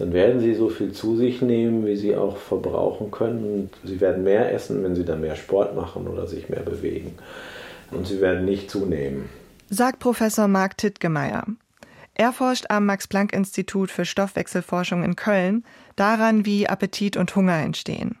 dann 0.00 0.14
werden 0.14 0.40
Sie 0.40 0.54
so 0.54 0.70
viel 0.70 0.92
zu 0.92 1.16
sich 1.16 1.42
nehmen, 1.42 1.84
wie 1.84 1.96
Sie 1.96 2.16
auch 2.16 2.38
verbrauchen 2.38 3.10
können. 3.10 3.68
Sie 3.84 4.00
werden 4.00 4.24
mehr 4.24 4.52
essen, 4.52 4.82
wenn 4.82 4.94
Sie 4.94 5.04
dann 5.04 5.20
mehr 5.20 5.36
Sport 5.36 5.76
machen 5.76 6.08
oder 6.08 6.26
sich 6.26 6.48
mehr 6.48 6.62
bewegen. 6.62 7.16
Und 7.90 8.06
Sie 8.06 8.20
werden 8.20 8.46
nicht 8.46 8.70
zunehmen. 8.70 9.28
Sagt 9.68 9.98
Professor 9.98 10.48
Marc 10.48 10.78
Tittgemeier. 10.78 11.44
Er 12.14 12.32
forscht 12.32 12.66
am 12.70 12.86
Max-Planck-Institut 12.86 13.90
für 13.90 14.04
Stoffwechselforschung 14.06 15.04
in 15.04 15.16
Köln 15.16 15.64
daran, 15.96 16.46
wie 16.46 16.66
Appetit 16.66 17.16
und 17.16 17.36
Hunger 17.36 17.58
entstehen. 17.58 18.16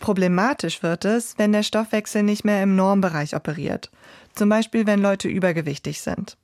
Problematisch 0.00 0.82
wird 0.82 1.04
es, 1.04 1.38
wenn 1.38 1.52
der 1.52 1.62
Stoffwechsel 1.62 2.24
nicht 2.24 2.44
mehr 2.44 2.62
im 2.62 2.74
Normbereich 2.74 3.34
operiert, 3.36 3.90
zum 4.34 4.48
Beispiel 4.48 4.86
wenn 4.86 5.00
Leute 5.00 5.28
übergewichtig 5.28 6.00
sind. 6.00 6.36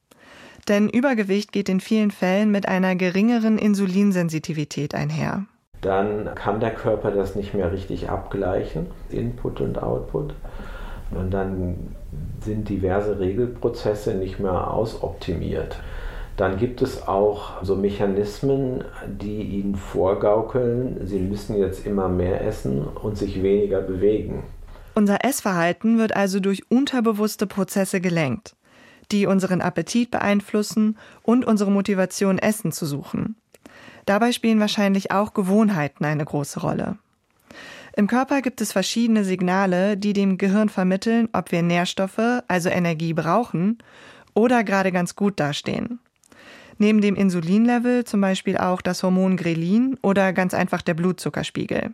Denn 0.69 0.89
Übergewicht 0.89 1.53
geht 1.53 1.69
in 1.69 1.81
vielen 1.81 2.11
Fällen 2.11 2.51
mit 2.51 2.69
einer 2.69 2.95
geringeren 2.97 3.59
Insulinsensitivität 3.59 4.95
einher. 4.95 5.47
Dann 5.81 6.35
kann 6.35 6.61
der 6.61 6.75
Körper 6.75 7.11
das 7.11 7.35
nicht 7.37 7.55
mehr 7.55 7.73
richtig 7.73 8.11
abgleichen, 8.11 8.87
Input 9.09 9.61
und 9.61 9.83
Output. 9.83 10.35
Und 11.11 11.31
dann 11.31 11.95
sind 12.41 12.69
diverse 12.69 13.19
Regelprozesse 13.19 14.15
nicht 14.15 14.39
mehr 14.39 14.73
ausoptimiert. 14.73 15.79
Dann 16.37 16.57
gibt 16.57 16.81
es 16.81 17.07
auch 17.07 17.63
so 17.63 17.77
Mechanismen, 17.77 18.85
die 19.07 19.43
ihnen 19.43 19.75
vorgaukeln, 19.75 21.07
sie 21.07 21.19
müssen 21.19 21.59
jetzt 21.59 21.87
immer 21.87 22.09
mehr 22.09 22.47
essen 22.47 22.85
und 22.85 23.19
sich 23.19 23.43
weniger 23.43 23.81
bewegen. 23.81 24.45
Unser 24.95 25.25
Essverhalten 25.25 25.99
wird 25.99 26.17
also 26.17 26.41
durch 26.41 26.71
unterbewusste 26.71 27.47
Prozesse 27.47 28.01
gelenkt, 28.01 28.55
die 29.13 29.27
unseren 29.27 29.61
Appetit 29.61 30.11
beeinflussen 30.11 30.97
und 31.23 31.45
unsere 31.45 31.71
Motivation, 31.71 32.39
Essen 32.39 32.73
zu 32.73 32.87
suchen. 32.87 33.37
Dabei 34.07 34.33
spielen 34.33 34.61
wahrscheinlich 34.61 35.11
auch 35.11 35.35
Gewohnheiten 35.35 36.05
eine 36.05 36.25
große 36.25 36.61
Rolle. 36.61 36.99
Im 37.97 38.07
Körper 38.07 38.41
gibt 38.41 38.61
es 38.61 38.73
verschiedene 38.73 39.25
Signale, 39.25 39.97
die 39.97 40.13
dem 40.13 40.39
Gehirn 40.39 40.69
vermitteln, 40.69 41.29
ob 41.33 41.53
wir 41.53 41.63
Nährstoffe, 41.63 42.43
also 42.49 42.69
Energie 42.69 43.13
brauchen 43.13 43.79
oder 44.35 44.65
gerade 44.65 44.93
ganz 44.93 45.17
gut 45.17 45.41
dastehen. 45.41 45.99
Neben 46.79 47.01
dem 47.01 47.15
Insulinlevel 47.15 48.05
zum 48.05 48.21
Beispiel 48.21 48.57
auch 48.57 48.81
das 48.81 49.03
Hormon 49.03 49.37
Grelin 49.37 49.99
oder 50.03 50.33
ganz 50.33 50.55
einfach 50.55 50.83
der 50.83 50.95
Blutzuckerspiegel. 50.95 51.93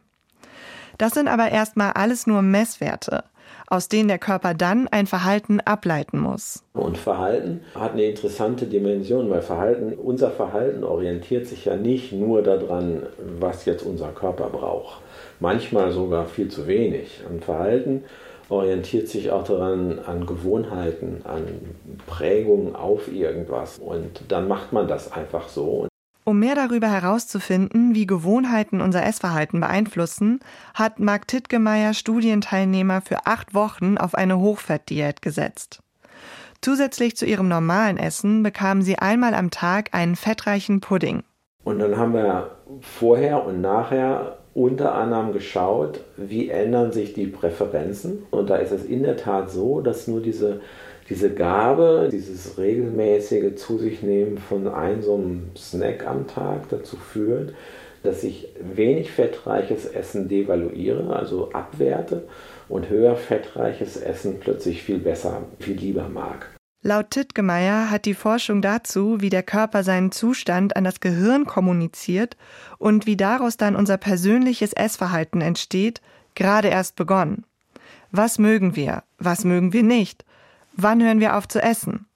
Das 0.99 1.15
sind 1.15 1.29
aber 1.29 1.51
erstmal 1.51 1.93
alles 1.93 2.27
nur 2.27 2.43
Messwerte, 2.43 3.25
aus 3.69 3.89
denen 3.89 4.09
der 4.09 4.19
Körper 4.19 4.55
dann 4.55 4.89
ein 4.89 5.07
Verhalten 5.07 5.61
ableiten 5.61 6.19
muss. 6.19 6.63
Und 6.73 6.99
Verhalten 6.99 7.61
hat 7.75 7.93
eine 7.93 8.05
interessante 8.05 8.67
Dimension, 8.67 9.31
weil 9.31 9.43
Verhalten, 9.43 9.95
unser 9.95 10.31
Verhalten 10.31 10.85
orientiert 10.85 11.47
sich 11.47 11.65
ja 11.65 11.77
nicht 11.77 12.13
nur 12.13 12.43
daran, 12.43 13.03
was 13.39 13.65
jetzt 13.65 13.85
unser 13.85 14.09
Körper 14.09 14.49
braucht. 14.49 15.01
Manchmal 15.41 15.93
sogar 15.93 16.27
viel 16.27 16.49
zu 16.49 16.67
wenig. 16.67 17.21
Ein 17.29 17.41
Verhalten 17.41 18.05
orientiert 18.49 19.09
sich 19.09 19.31
auch 19.31 19.45
daran 19.45 19.99
an 19.99 20.27
Gewohnheiten, 20.27 21.23
an 21.25 21.43
Prägungen 22.07 22.77
auf 22.77 23.13
irgendwas. 23.13 23.79
Und 23.79 24.21
dann 24.29 24.49
macht 24.49 24.73
man 24.73 24.87
das 24.89 25.13
einfach 25.13 25.49
so. 25.49 25.89
Um 26.29 26.41
mehr 26.41 26.57
darüber 26.57 26.89
herauszufinden, 26.89 27.95
wie 27.95 28.05
Gewohnheiten 28.05 28.81
unser 28.81 29.07
Essverhalten 29.07 29.61
beeinflussen, 29.61 30.41
hat 30.75 30.99
Mark 30.99 31.29
Tittgemeier 31.29 31.95
Studienteilnehmer 31.95 33.01
für 33.01 33.27
acht 33.27 33.55
Wochen 33.55 33.97
auf 33.97 34.17
eine 34.17 34.41
Hochfettdiät 34.41 35.23
gesetzt. 35.23 35.85
Zusätzlich 36.61 37.17
zu 37.17 37.27
ihrem 37.27 37.47
normalen 37.47 37.97
Essen 37.97 38.43
bekamen 38.43 38.83
sie 38.83 38.99
einmal 38.99 39.35
am 39.35 39.53
Tag 39.53 39.91
einen 39.95 40.17
fettreichen 40.17 40.81
Pudding. 40.81 41.23
Und 41.63 41.79
dann 41.79 41.97
haben 41.97 42.15
wir 42.15 42.57
vorher 42.81 43.47
und 43.47 43.61
nachher 43.61 44.39
unter 44.57 44.95
anderem 44.95 45.33
geschaut, 45.33 46.01
wie 46.17 46.49
ändern 46.49 46.91
sich 46.91 47.13
die 47.13 47.27
Präferenzen. 47.27 48.25
Und 48.31 48.49
da 48.49 48.57
ist 48.57 48.73
es 48.73 48.85
in 48.85 49.03
der 49.03 49.19
Tat 49.19 49.51
so, 49.51 49.81
dass 49.81 50.09
nur 50.09 50.21
diese 50.21 50.61
diese 51.09 51.33
Gabe, 51.33 52.09
dieses 52.11 52.59
regelmäßige 52.59 53.55
zu 53.55 53.79
sich 53.79 54.03
nehmen 54.03 54.39
von 54.39 54.67
einem 54.67 55.03
so 55.03 55.15
einem 55.15 55.51
Snack 55.57 56.05
am 56.05 56.27
Tag 56.27 56.69
dazu 56.71 56.97
führt, 56.97 57.55
dass 58.03 58.25
ich 58.25 58.49
wenig 58.61 59.13
fettreiches 59.13 59.87
Essen 59.87 60.29
devaluiere, 60.29 61.15
also 61.15 61.53
abwerte 61.53 62.25
und 62.69 62.89
höher 62.89 63.15
fettreiches 63.15 63.97
Essen 63.97 64.41
plötzlich 64.41 64.83
viel 64.83 64.99
besser, 64.99 65.43
viel 65.61 65.77
lieber 65.77 66.09
mag. 66.09 66.56
Laut 66.87 67.11
Tittgemeier 67.11 67.91
hat 67.91 68.05
die 68.05 68.15
Forschung 68.15 68.63
dazu, 68.63 69.21
wie 69.21 69.29
der 69.29 69.43
Körper 69.43 69.83
seinen 69.83 70.13
Zustand 70.13 70.77
an 70.77 70.85
das 70.85 71.01
Gehirn 71.01 71.45
kommuniziert 71.45 72.37
und 72.79 73.07
wie 73.07 73.17
daraus 73.17 73.57
dann 73.57 73.75
unser 73.75 73.97
persönliches 73.97 74.73
Essverhalten 74.73 75.41
entsteht, 75.41 76.01
gerade 76.37 76.69
erst 76.69 76.95
begonnen. 76.95 77.45
Was 78.13 78.39
mögen 78.39 78.77
wir, 78.77 79.03
was 79.19 79.45
mögen 79.45 79.73
wir 79.73 79.83
nicht? 79.83 80.25
Wann 80.75 81.03
hören 81.03 81.19
wir 81.19 81.37
auf 81.37 81.49
zu 81.49 81.61
essen? 81.61 82.07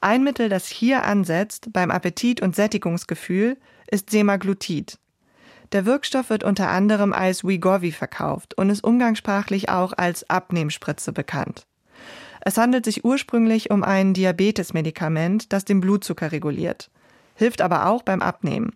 Ein 0.00 0.24
Mittel, 0.24 0.48
das 0.48 0.66
hier 0.66 1.04
ansetzt 1.04 1.72
beim 1.72 1.92
Appetit 1.92 2.42
und 2.42 2.56
Sättigungsgefühl, 2.56 3.56
ist 3.88 4.10
Semaglutid. 4.10 4.98
Der 5.70 5.86
Wirkstoff 5.86 6.30
wird 6.30 6.42
unter 6.42 6.68
anderem 6.68 7.12
als 7.12 7.44
Wegovy 7.44 7.92
verkauft 7.92 8.58
und 8.58 8.70
ist 8.70 8.82
umgangssprachlich 8.82 9.68
auch 9.68 9.92
als 9.96 10.28
Abnehmspritze 10.28 11.12
bekannt. 11.12 11.68
Es 12.44 12.58
handelt 12.58 12.84
sich 12.84 13.04
ursprünglich 13.04 13.70
um 13.70 13.82
ein 13.82 14.12
Diabetesmedikament, 14.12 15.52
das 15.52 15.64
den 15.64 15.80
Blutzucker 15.80 16.30
reguliert, 16.30 16.90
hilft 17.34 17.62
aber 17.62 17.86
auch 17.86 18.02
beim 18.02 18.20
Abnehmen. 18.20 18.74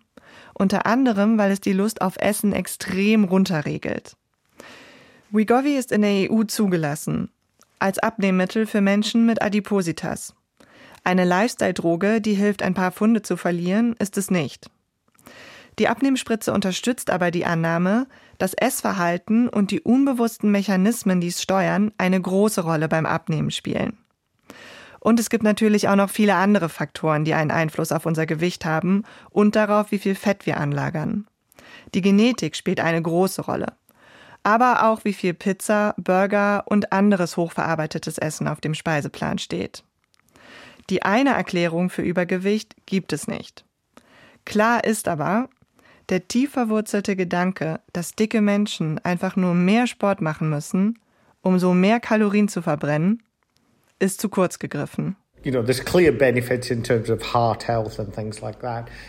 Unter 0.53 0.85
anderem, 0.85 1.37
weil 1.37 1.51
es 1.51 1.61
die 1.61 1.73
Lust 1.73 2.01
auf 2.01 2.15
Essen 2.17 2.51
extrem 2.51 3.23
runterregelt. 3.25 4.17
Wegovy 5.29 5.77
ist 5.77 5.91
in 5.91 6.01
der 6.01 6.31
EU 6.31 6.43
zugelassen 6.43 7.29
als 7.77 7.99
Abnehmmittel 7.99 8.65
für 8.65 8.81
Menschen 8.81 9.25
mit 9.25 9.41
Adipositas. 9.41 10.35
Eine 11.05 11.23
Lifestyle-Droge, 11.23 12.19
die 12.19 12.33
hilft, 12.33 12.61
ein 12.61 12.73
paar 12.73 12.91
Funde 12.91 13.21
zu 13.21 13.37
verlieren, 13.37 13.95
ist 13.99 14.17
es 14.17 14.29
nicht. 14.29 14.69
Die 15.79 15.87
Abnehmspritze 15.87 16.51
unterstützt 16.51 17.09
aber 17.09 17.31
die 17.31 17.45
Annahme, 17.45 18.07
dass 18.39 18.55
Essverhalten 18.55 19.47
und 19.47 19.69
die 19.69 19.81
unbewussten 19.81 20.49
Mechanismen, 20.49 21.21
die 21.21 21.27
es 21.27 21.41
steuern, 21.41 21.91
eine 21.99 22.19
große 22.19 22.61
Rolle 22.61 22.87
beim 22.87 23.05
Abnehmen 23.05 23.51
spielen. 23.51 23.99
Und 24.99 25.19
es 25.19 25.29
gibt 25.29 25.43
natürlich 25.43 25.87
auch 25.87 25.95
noch 25.95 26.09
viele 26.09 26.35
andere 26.35 26.67
Faktoren, 26.67 27.23
die 27.23 27.35
einen 27.35 27.51
Einfluss 27.51 27.91
auf 27.91 28.07
unser 28.07 28.25
Gewicht 28.25 28.65
haben 28.65 29.03
und 29.29 29.55
darauf, 29.55 29.91
wie 29.91 29.99
viel 29.99 30.15
Fett 30.15 30.47
wir 30.47 30.57
anlagern. 30.57 31.27
Die 31.93 32.01
Genetik 32.01 32.55
spielt 32.55 32.79
eine 32.79 33.01
große 33.01 33.43
Rolle 33.43 33.73
aber 34.43 34.89
auch 34.89 35.03
wie 35.05 35.13
viel 35.13 35.33
Pizza, 35.33 35.93
Burger 35.97 36.63
und 36.65 36.91
anderes 36.91 37.37
hochverarbeitetes 37.37 38.17
Essen 38.17 38.47
auf 38.47 38.61
dem 38.61 38.73
Speiseplan 38.73 39.37
steht. 39.37 39.83
Die 40.89 41.03
eine 41.03 41.31
Erklärung 41.31 41.89
für 41.89 42.01
Übergewicht 42.01 42.75
gibt 42.85 43.13
es 43.13 43.27
nicht. 43.27 43.65
Klar 44.45 44.83
ist 44.83 45.07
aber, 45.07 45.49
der 46.09 46.27
tief 46.27 46.51
verwurzelte 46.51 47.15
Gedanke, 47.15 47.79
dass 47.93 48.13
dicke 48.13 48.41
Menschen 48.41 48.99
einfach 48.99 49.35
nur 49.35 49.53
mehr 49.53 49.87
Sport 49.87 50.21
machen 50.21 50.49
müssen, 50.49 50.99
um 51.41 51.59
so 51.59 51.73
mehr 51.73 51.99
Kalorien 51.99 52.47
zu 52.47 52.61
verbrennen, 52.61 53.23
ist 53.99 54.19
zu 54.19 54.29
kurz 54.29 54.59
gegriffen. 54.59 55.15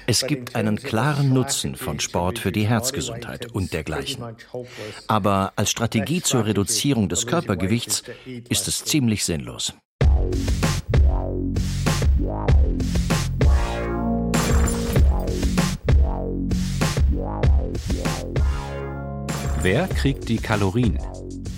Es 0.07 0.27
gibt 0.27 0.55
einen 0.55 0.77
klaren 0.77 1.33
Nutzen 1.33 1.75
von 1.75 1.99
Sport 1.99 2.39
für 2.39 2.53
die 2.53 2.69
Herzgesundheit 2.69 3.47
und 3.53 3.73
dergleichen. 3.73 4.25
Aber 5.09 5.53
als 5.57 5.71
Strategie 5.73 6.23
zur 6.23 6.47
Reduzierung 6.47 7.09
des 7.09 7.27
Körpergewichts 7.27 8.05
ist 8.49 8.69
es 8.69 8.85
ziemlich 8.85 9.25
sinnlos. 9.25 9.75
Wer 19.62 19.88
kriegt 19.88 20.31
die 20.31 20.38
Kalorien? 20.38 20.99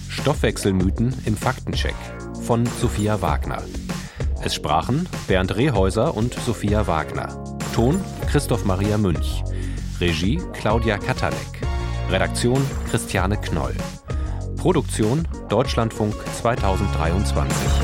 Stoffwechselmythen 0.09 1.15
im 1.25 1.37
Faktencheck 1.37 1.95
von 2.43 2.67
Sophia 2.67 3.23
Wagner. 3.23 3.63
Es 4.43 4.57
sprachen 4.57 5.09
Bernd 5.29 5.55
Rehäuser 5.55 6.17
und 6.17 6.35
Sophia 6.35 6.89
Wagner. 6.89 7.29
Ton 7.73 8.01
Christoph 8.29 8.65
Maria 8.65 8.99
Münch. 8.99 9.45
Regie 10.01 10.43
Claudia 10.53 10.99
Katalek. 10.99 11.63
Redaktion 12.11 12.61
Christiane 12.91 13.37
Knoll. 13.41 13.77
Produktion 14.57 15.29
Deutschlandfunk 15.49 16.17
2023. 16.41 17.82